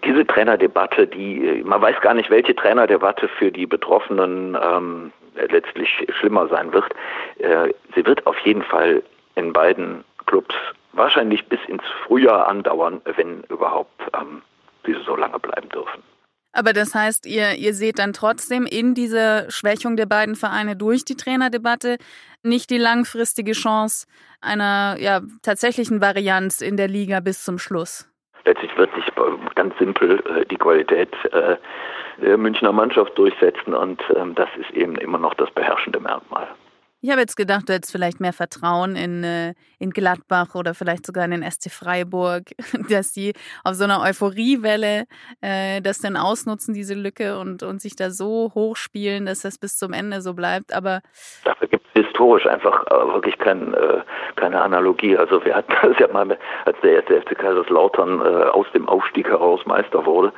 diese 0.03 0.25
Trainerdebatte, 0.25 1.07
die 1.07 1.63
man 1.63 1.81
weiß 1.81 2.00
gar 2.01 2.13
nicht, 2.13 2.29
welche 2.29 2.55
Trainerdebatte 2.55 3.27
für 3.27 3.51
die 3.51 3.65
Betroffenen 3.65 4.57
ähm, 4.62 5.12
letztlich 5.35 5.89
schlimmer 6.19 6.47
sein 6.47 6.74
wird. 6.74 6.93
Äh, 7.39 7.74
sie 7.95 8.05
wird 8.05 8.25
auf 8.25 8.38
jeden 8.39 8.63
Fall 8.63 9.03
in 9.35 9.53
beiden 9.53 10.03
Clubs 10.25 10.55
wahrscheinlich 10.93 11.45
bis 11.47 11.59
ins 11.67 11.83
Frühjahr 12.05 12.47
andauern, 12.47 13.01
wenn 13.15 13.43
überhaupt 13.50 14.01
ähm, 14.13 14.41
diese 14.88 15.01
so 15.03 15.15
lange 15.15 15.39
bleiben 15.39 15.69
dürfen. 15.69 16.03
Aber 16.53 16.71
das 16.71 16.95
heißt, 16.95 17.25
ihr, 17.25 17.55
ihr 17.55 17.74
seht 17.74 18.00
dann 18.00 18.13
trotzdem 18.13 18.65
in 18.65 18.93
dieser 18.93 19.51
Schwächung 19.51 19.97
der 19.97 20.05
beiden 20.05 20.35
Vereine 20.35 20.77
durch 20.77 21.03
die 21.03 21.17
Trainerdebatte 21.17 21.97
nicht 22.43 22.69
die 22.69 22.77
langfristige 22.77 23.51
Chance 23.51 24.07
einer 24.39 24.95
ja, 25.00 25.21
tatsächlichen 25.41 26.00
Varianz 26.00 26.62
in 26.62 26.77
der 26.77 26.88
Liga 26.88 27.19
bis 27.19 27.43
zum 27.43 27.59
Schluss 27.59 28.07
letztlich 28.46 28.75
wird 28.78 28.94
sich 28.96 29.06
ganz 29.56 29.78
simpel 29.78 30.20
äh, 30.20 30.46
die 30.46 30.58
Qualität 30.58 31.14
äh, 31.32 31.58
der 32.18 32.38
Münchner 32.38 32.72
Mannschaft 32.72 33.18
durchsetzen 33.18 33.74
und 33.74 34.02
ähm, 34.16 34.36
das 34.36 34.50
ist 34.58 34.72
eben 34.72 34.96
immer 34.96 35.18
noch 35.18 35.34
das 35.34 35.52
beherrschende 35.52 36.00
Merkmal. 36.00 36.48
Ich 37.05 37.12
habe 37.12 37.21
jetzt 37.21 37.38
gedacht, 37.38 37.69
du 37.69 37.74
hättest 37.74 37.91
vielleicht 37.91 38.19
mehr 38.19 38.33
Vertrauen 38.33 38.95
in, 38.95 39.24
äh, 39.24 39.53
in 39.77 39.91
Gladbach 39.91 40.55
oder 40.55 40.74
vielleicht 40.74 41.05
sogar 41.05 41.24
in 41.25 41.29
den 41.29 41.43
SC 41.43 41.69
Freiburg, 41.69 42.45
dass 42.89 43.12
die 43.12 43.33
auf 43.63 43.75
so 43.75 43.83
einer 43.83 44.01
Euphoriewelle 44.01 45.03
äh, 45.39 45.81
das 45.81 46.00
dann 46.00 46.17
ausnutzen, 46.17 46.74
diese 46.74 46.95
Lücke 46.95 47.38
und, 47.38 47.62
und 47.62 47.79
sich 47.79 47.95
da 47.95 48.09
so 48.09 48.53
hochspielen, 48.55 49.27
dass 49.27 49.41
das 49.41 49.59
bis 49.59 49.77
zum 49.77 49.93
Ende 49.93 50.21
so 50.21 50.33
bleibt. 50.33 50.74
Aber 50.74 51.01
dafür 51.43 51.67
gibt 51.67 51.85
es 51.93 52.05
historisch 52.07 52.47
einfach 52.47 52.88
äh, 52.88 53.13
wirklich 53.13 53.38
kein, 53.38 53.75
äh, 53.75 54.01
keine 54.35 54.59
Analogie. 54.63 55.15
Also 55.15 55.45
wir 55.45 55.53
hatten 55.53 55.74
das 55.83 56.00
ja 56.00 56.07
mal, 56.12 56.39
als 56.65 56.77
der 56.81 56.93
erste 56.93 57.21
FC 57.21 57.38
Kaiserslautern 57.38 58.19
äh, 58.19 58.45
aus 58.45 58.65
dem 58.74 58.89
Aufstieg 58.89 59.27
heraus 59.27 59.63
Meister 59.67 60.07
wurde. 60.07 60.33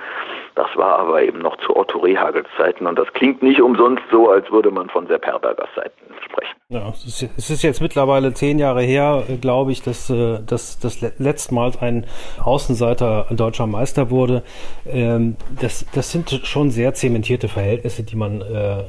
Das 0.58 0.76
war 0.76 0.98
aber 0.98 1.22
eben 1.22 1.38
noch 1.38 1.56
zu 1.58 1.76
Otto 1.78 2.00
Rehagels 2.00 2.48
Zeiten 2.58 2.88
und 2.88 2.98
das 2.98 3.14
klingt 3.14 3.44
nicht 3.44 3.62
umsonst 3.62 4.02
so, 4.12 4.32
als 4.32 4.52
würde 4.52 4.72
man 4.72 4.90
von 4.90 5.06
Sepp 5.06 5.24
Herbergers 5.24 5.70
Seiten 5.76 6.02
sprechen. 6.26 6.56
Ja, 6.70 6.90
es 6.90 7.22
ist 7.22 7.62
jetzt 7.62 7.80
mittlerweile 7.80 8.34
zehn 8.34 8.58
Jahre 8.58 8.82
her, 8.82 9.24
glaube 9.40 9.72
ich, 9.72 9.84
dass, 9.84 10.10
äh, 10.10 10.40
dass 10.44 10.80
das 10.80 11.00
letztmals 11.20 11.80
ein 11.80 12.08
Außenseiter 12.44 13.28
deutscher 13.30 13.68
Meister 13.68 14.10
wurde. 14.10 14.42
Ähm, 14.88 15.36
das, 15.62 15.86
das 15.94 16.12
sind 16.12 16.32
schon 16.32 16.72
sehr 16.72 16.96
zementierte 16.96 17.50
Verhältnisse, 17.50 18.02
die 18.02 18.16
man, 18.16 18.42
äh, 18.42 18.84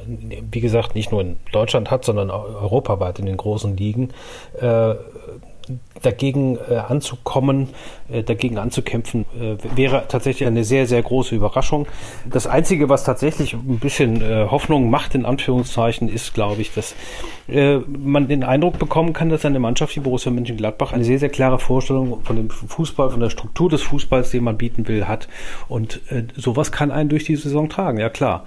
wie 0.51 0.61
gesagt, 0.61 0.95
nicht 0.95 1.11
nur 1.11 1.21
in 1.21 1.37
Deutschland 1.51 1.91
hat, 1.91 2.03
sondern 2.03 2.31
europaweit 2.31 3.19
in 3.19 3.27
den 3.27 3.37
großen 3.37 3.77
Ligen 3.77 4.09
äh, 4.59 4.95
dagegen 6.01 6.57
äh, 6.69 6.75
anzukommen, 6.75 7.69
äh, 8.09 8.23
dagegen 8.23 8.57
anzukämpfen, 8.57 9.25
äh, 9.39 9.57
wäre 9.75 10.05
tatsächlich 10.07 10.47
eine 10.47 10.63
sehr, 10.63 10.87
sehr 10.87 11.01
große 11.01 11.35
Überraschung. 11.35 11.87
Das 12.29 12.47
Einzige, 12.47 12.89
was 12.89 13.03
tatsächlich 13.03 13.53
ein 13.53 13.79
bisschen 13.79 14.21
äh, 14.21 14.47
Hoffnung 14.49 14.89
macht, 14.89 15.15
in 15.15 15.25
Anführungszeichen, 15.25 16.09
ist, 16.09 16.33
glaube 16.33 16.61
ich, 16.61 16.73
dass 16.73 16.95
äh, 17.47 17.77
man 17.77 18.27
den 18.27 18.43
Eindruck 18.43 18.79
bekommen 18.79 19.13
kann, 19.13 19.29
dass 19.29 19.45
eine 19.45 19.59
Mannschaft 19.59 19.95
wie 19.95 19.99
Borussia 19.99 20.31
Mönchengladbach 20.31 20.93
eine 20.93 21.03
sehr, 21.03 21.19
sehr 21.19 21.29
klare 21.29 21.59
Vorstellung 21.59 22.21
von 22.23 22.35
dem 22.35 22.49
Fußball, 22.49 23.09
von 23.09 23.19
der 23.19 23.29
Struktur 23.29 23.69
des 23.69 23.81
Fußballs, 23.81 24.31
den 24.31 24.43
man 24.43 24.57
bieten 24.57 24.87
will, 24.87 25.07
hat. 25.07 25.27
Und 25.67 26.01
äh, 26.09 26.23
sowas 26.35 26.71
kann 26.71 26.91
einen 26.91 27.09
durch 27.09 27.25
die 27.25 27.35
Saison 27.35 27.69
tragen, 27.69 27.99
ja 27.99 28.09
klar. 28.09 28.45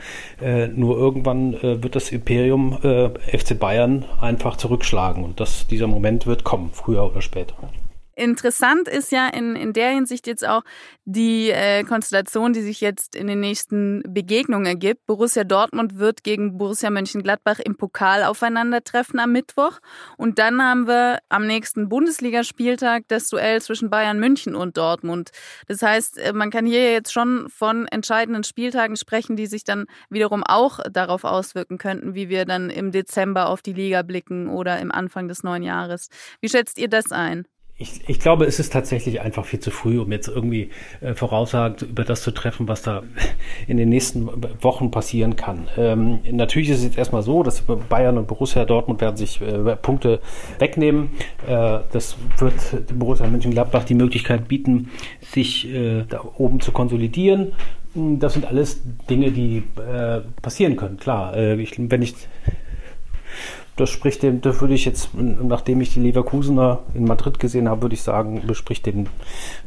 Nur 0.74 0.96
irgendwann 0.96 1.56
wird 1.62 1.94
das 1.94 2.10
Imperium 2.10 2.78
FC 2.78 3.58
Bayern 3.58 4.04
einfach 4.20 4.56
zurückschlagen 4.56 5.24
und 5.24 5.40
das, 5.40 5.66
dieser 5.66 5.86
Moment 5.86 6.26
wird 6.26 6.44
kommen, 6.44 6.70
früher 6.72 7.11
oder 7.12 7.22
später. 7.22 7.54
Interessant 8.14 8.88
ist 8.88 9.10
ja 9.10 9.28
in, 9.28 9.56
in 9.56 9.72
der 9.72 9.90
Hinsicht 9.90 10.26
jetzt 10.26 10.46
auch 10.46 10.62
die 11.04 11.50
äh, 11.50 11.82
Konstellation, 11.84 12.52
die 12.52 12.60
sich 12.60 12.80
jetzt 12.80 13.16
in 13.16 13.26
den 13.26 13.40
nächsten 13.40 14.02
Begegnungen 14.06 14.66
ergibt. 14.66 15.06
Borussia 15.06 15.44
Dortmund 15.44 15.98
wird 15.98 16.22
gegen 16.22 16.58
Borussia 16.58 16.90
Mönchengladbach 16.90 17.58
im 17.58 17.76
Pokal 17.76 18.24
aufeinandertreffen 18.24 19.18
am 19.18 19.32
Mittwoch. 19.32 19.78
Und 20.18 20.38
dann 20.38 20.62
haben 20.62 20.86
wir 20.86 21.20
am 21.30 21.46
nächsten 21.46 21.88
Bundesligaspieltag 21.88 23.04
das 23.08 23.28
Duell 23.28 23.62
zwischen 23.62 23.88
Bayern 23.88 24.20
München 24.20 24.54
und 24.54 24.76
Dortmund. 24.76 25.30
Das 25.66 25.80
heißt, 25.80 26.18
äh, 26.18 26.32
man 26.34 26.50
kann 26.50 26.66
hier 26.66 26.92
jetzt 26.92 27.12
schon 27.12 27.48
von 27.48 27.88
entscheidenden 27.88 28.44
Spieltagen 28.44 28.96
sprechen, 28.96 29.36
die 29.36 29.46
sich 29.46 29.64
dann 29.64 29.86
wiederum 30.10 30.44
auch 30.44 30.80
darauf 30.90 31.24
auswirken 31.24 31.78
könnten, 31.78 32.14
wie 32.14 32.28
wir 32.28 32.44
dann 32.44 32.68
im 32.68 32.92
Dezember 32.92 33.48
auf 33.48 33.62
die 33.62 33.72
Liga 33.72 34.02
blicken 34.02 34.48
oder 34.48 34.78
im 34.80 34.92
Anfang 34.92 35.28
des 35.28 35.42
neuen 35.42 35.62
Jahres. 35.62 36.08
Wie 36.40 36.48
schätzt 36.48 36.78
ihr 36.78 36.88
das 36.88 37.10
ein? 37.10 37.46
Ich, 37.82 38.08
ich 38.08 38.20
glaube, 38.20 38.44
es 38.44 38.60
ist 38.60 38.72
tatsächlich 38.72 39.20
einfach 39.20 39.44
viel 39.44 39.58
zu 39.58 39.72
früh, 39.72 39.98
um 39.98 40.12
jetzt 40.12 40.28
irgendwie 40.28 40.70
äh, 41.00 41.14
Voraussagen 41.14 41.88
über 41.88 42.04
das 42.04 42.22
zu 42.22 42.30
treffen, 42.30 42.68
was 42.68 42.82
da 42.82 43.02
in 43.66 43.76
den 43.76 43.88
nächsten 43.88 44.28
Wochen 44.62 44.92
passieren 44.92 45.34
kann. 45.34 45.66
Ähm, 45.76 46.20
natürlich 46.30 46.70
ist 46.70 46.78
es 46.78 46.84
jetzt 46.84 46.98
erstmal 46.98 47.22
so, 47.22 47.42
dass 47.42 47.62
Bayern 47.62 48.18
und 48.18 48.28
Borussia 48.28 48.64
Dortmund 48.64 49.00
werden 49.00 49.16
sich 49.16 49.40
äh, 49.40 49.74
Punkte 49.74 50.20
wegnehmen. 50.60 51.10
Äh, 51.44 51.80
das 51.90 52.16
wird 52.38 52.54
Borussia 52.96 53.26
Mönchengladbach 53.26 53.82
die 53.82 53.94
Möglichkeit 53.94 54.46
bieten, 54.46 54.90
sich 55.20 55.68
äh, 55.68 56.04
da 56.08 56.20
oben 56.38 56.60
zu 56.60 56.70
konsolidieren. 56.70 57.52
Das 57.94 58.34
sind 58.34 58.46
alles 58.46 58.80
Dinge, 59.10 59.32
die 59.32 59.64
äh, 59.76 60.20
passieren 60.40 60.76
können. 60.76 60.98
Klar, 60.98 61.36
äh, 61.36 61.60
ich, 61.60 61.74
wenn 61.76 62.00
ich 62.00 62.14
das 63.76 63.90
spricht 63.90 64.22
dem, 64.22 64.40
da 64.40 64.60
würde 64.60 64.74
ich 64.74 64.84
jetzt, 64.84 65.10
nachdem 65.14 65.80
ich 65.80 65.94
die 65.94 66.00
Leverkusener 66.00 66.80
in 66.94 67.04
Madrid 67.04 67.38
gesehen 67.38 67.68
habe, 67.68 67.82
würde 67.82 67.94
ich 67.94 68.02
sagen, 68.02 68.42
bespricht 68.46 68.86
dem 68.86 69.06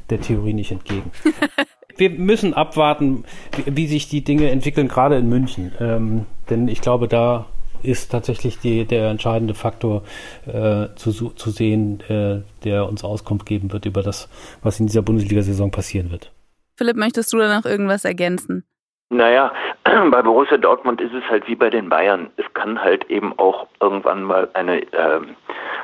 der 0.10 0.22
Theorie 0.22 0.54
nicht 0.54 0.72
entgegen. 0.72 1.12
Wir 1.98 2.10
müssen 2.10 2.54
abwarten, 2.54 3.24
wie, 3.56 3.78
wie, 3.78 3.88
sich 3.88 4.10
die 4.10 4.24
Dinge 4.24 4.50
entwickeln, 4.50 4.90
gerade 4.90 5.16
in 5.16 5.30
München. 5.30 5.72
Ähm, 5.80 6.26
denn 6.50 6.68
ich 6.68 6.82
glaube, 6.82 7.08
da 7.08 7.46
ist 7.84 8.12
tatsächlich 8.12 8.60
die, 8.60 8.86
der 8.86 9.10
entscheidende 9.10 9.54
Faktor 9.54 10.04
äh, 10.46 10.88
zu, 10.96 11.12
zu 11.12 11.52
sehen, 11.52 12.02
äh, 12.10 12.42
der 12.64 12.90
uns 12.90 13.04
Auskunft 13.04 13.46
geben 13.46 13.72
wird 13.72 13.86
über 13.86 14.04
das, 14.04 14.28
was 14.62 14.80
in 14.80 14.88
dieser 14.88 15.04
Bundesliga-Saison 15.04 15.72
passieren 15.72 16.12
wird. 16.12 16.32
Philipp, 16.76 16.98
möchtest 16.98 17.32
du 17.32 17.38
da 17.38 17.58
noch 17.58 17.66
irgendwas 17.66 18.04
ergänzen? 18.04 18.66
Naja, 19.10 19.52
bei 19.84 20.22
Borussia 20.22 20.58
Dortmund 20.58 21.00
ist 21.00 21.14
es 21.14 21.24
halt 21.30 21.48
wie 21.48 21.56
bei 21.56 21.70
den 21.70 21.90
Bayern. 21.90 22.32
Es 22.38 22.46
kann 22.54 22.82
halt 22.82 23.10
eben 23.10 23.38
auch 23.38 23.68
irgendwann 23.80 24.24
mal 24.24 24.50
eine, 24.54 24.82
äh, 24.82 25.22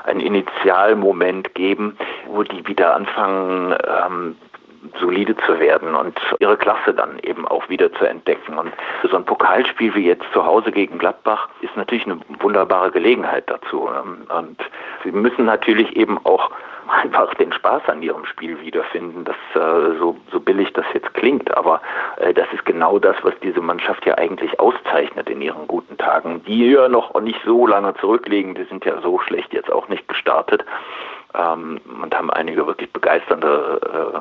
einen 0.05 0.19
Initialmoment 0.19 1.53
geben, 1.53 1.97
wo 2.27 2.43
die 2.43 2.65
wieder 2.67 2.95
anfangen, 2.95 3.75
ähm, 3.87 4.35
solide 4.99 5.35
zu 5.37 5.59
werden 5.59 5.95
und 5.95 6.19
ihre 6.39 6.57
Klasse 6.57 6.93
dann 6.93 7.19
eben 7.19 7.47
auch 7.47 7.67
wieder 7.69 7.91
zu 7.93 8.05
entdecken. 8.05 8.57
Und 8.57 8.71
so 9.09 9.15
ein 9.15 9.25
Pokalspiel 9.25 9.93
wie 9.95 10.07
jetzt 10.07 10.25
zu 10.33 10.45
Hause 10.45 10.71
gegen 10.71 10.97
Gladbach 10.97 11.49
ist 11.61 11.75
natürlich 11.75 12.05
eine 12.05 12.19
wunderbare 12.39 12.91
Gelegenheit 12.91 13.49
dazu. 13.49 13.87
Und 13.87 14.57
sie 15.03 15.11
müssen 15.11 15.45
natürlich 15.45 15.95
eben 15.95 16.17
auch 16.25 16.51
einfach 16.87 17.33
den 17.35 17.53
Spaß 17.53 17.83
an 17.87 18.01
ihrem 18.01 18.25
Spiel 18.25 18.59
wiederfinden. 18.61 19.25
Das 19.25 19.35
äh, 19.55 19.97
so, 19.97 20.17
so 20.31 20.39
billig 20.39 20.73
das 20.73 20.85
jetzt 20.93 21.13
klingt, 21.13 21.55
aber 21.55 21.81
äh, 22.17 22.33
das 22.33 22.47
ist 22.53 22.65
genau 22.65 22.99
das, 22.99 23.15
was 23.23 23.33
diese 23.41 23.61
Mannschaft 23.61 24.05
ja 24.05 24.15
eigentlich 24.15 24.59
auszeichnet 24.59 25.29
in 25.29 25.41
ihren 25.41 25.67
guten 25.67 25.97
Tagen, 25.97 26.43
die 26.45 26.71
ja 26.71 26.89
noch 26.89 27.19
nicht 27.21 27.39
so 27.45 27.67
lange 27.67 27.93
zurückliegen. 27.95 28.55
Die 28.55 28.63
sind 28.65 28.85
ja 28.85 28.99
so 29.01 29.19
schlecht 29.19 29.53
jetzt 29.53 29.71
auch 29.71 29.87
nicht 29.87 30.07
gestartet 30.07 30.65
ähm, 31.33 31.79
und 32.01 32.15
haben 32.15 32.29
einige 32.29 32.67
wirklich 32.67 32.91
begeisternde 32.91 34.13
äh, 34.15 34.19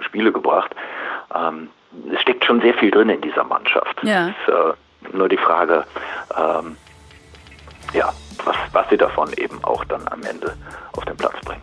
Spiele 0.00 0.32
gebracht. 0.32 0.74
Ähm, 1.34 1.68
es 2.12 2.20
steckt 2.20 2.44
schon 2.44 2.60
sehr 2.60 2.74
viel 2.74 2.90
drin 2.90 3.08
in 3.08 3.20
dieser 3.20 3.44
Mannschaft. 3.44 3.96
Ja. 4.02 4.28
Es 4.28 4.34
ist 4.48 4.54
äh, 4.54 5.16
nur 5.16 5.28
die 5.28 5.36
Frage, 5.36 5.84
ähm, 6.36 6.76
ja, 7.92 8.12
was, 8.44 8.56
was 8.72 8.88
sie 8.90 8.96
davon 8.96 9.32
eben 9.36 9.62
auch 9.64 9.84
dann 9.84 10.06
am 10.08 10.22
Ende 10.22 10.54
auf 10.96 11.04
den 11.04 11.16
Platz 11.16 11.38
bringen. 11.44 11.62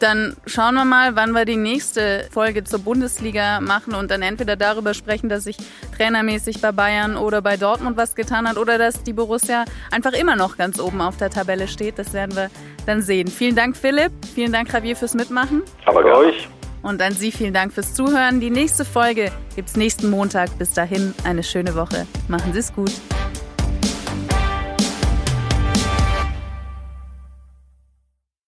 Dann 0.00 0.36
schauen 0.44 0.74
wir 0.74 0.84
mal, 0.84 1.16
wann 1.16 1.32
wir 1.32 1.44
die 1.44 1.56
nächste 1.56 2.28
Folge 2.30 2.64
zur 2.64 2.80
Bundesliga 2.80 3.60
machen 3.60 3.94
und 3.94 4.10
dann 4.10 4.22
entweder 4.22 4.56
darüber 4.56 4.92
sprechen, 4.92 5.28
dass 5.28 5.44
sich 5.44 5.56
trainermäßig 5.96 6.60
bei 6.60 6.72
Bayern 6.72 7.16
oder 7.16 7.40
bei 7.40 7.56
Dortmund 7.56 7.96
was 7.96 8.14
getan 8.14 8.48
hat 8.48 8.58
oder 8.58 8.76
dass 8.76 9.02
die 9.02 9.12
Borussia 9.12 9.64
einfach 9.90 10.12
immer 10.12 10.36
noch 10.36 10.56
ganz 10.58 10.80
oben 10.80 11.00
auf 11.00 11.16
der 11.16 11.30
Tabelle 11.30 11.68
steht. 11.68 11.98
Das 11.98 12.12
werden 12.12 12.36
wir 12.36 12.50
dann 12.86 13.00
sehen. 13.02 13.28
Vielen 13.28 13.54
Dank, 13.54 13.76
Philipp. 13.76 14.12
Vielen 14.34 14.52
Dank, 14.52 14.72
Javier, 14.72 14.96
fürs 14.96 15.14
Mitmachen. 15.14 15.62
Aber 15.86 16.02
bei 16.02 16.12
euch. 16.12 16.48
Und 16.84 17.00
an 17.00 17.14
Sie 17.14 17.32
vielen 17.32 17.54
Dank 17.54 17.72
fürs 17.72 17.94
Zuhören. 17.94 18.40
Die 18.40 18.50
nächste 18.50 18.84
Folge 18.84 19.32
gibt 19.56 19.70
es 19.70 19.76
nächsten 19.76 20.10
Montag. 20.10 20.56
Bis 20.58 20.74
dahin 20.74 21.14
eine 21.24 21.42
schöne 21.42 21.74
Woche. 21.74 22.06
Machen 22.28 22.52
Sie 22.52 22.58
es 22.58 22.74
gut. 22.74 22.92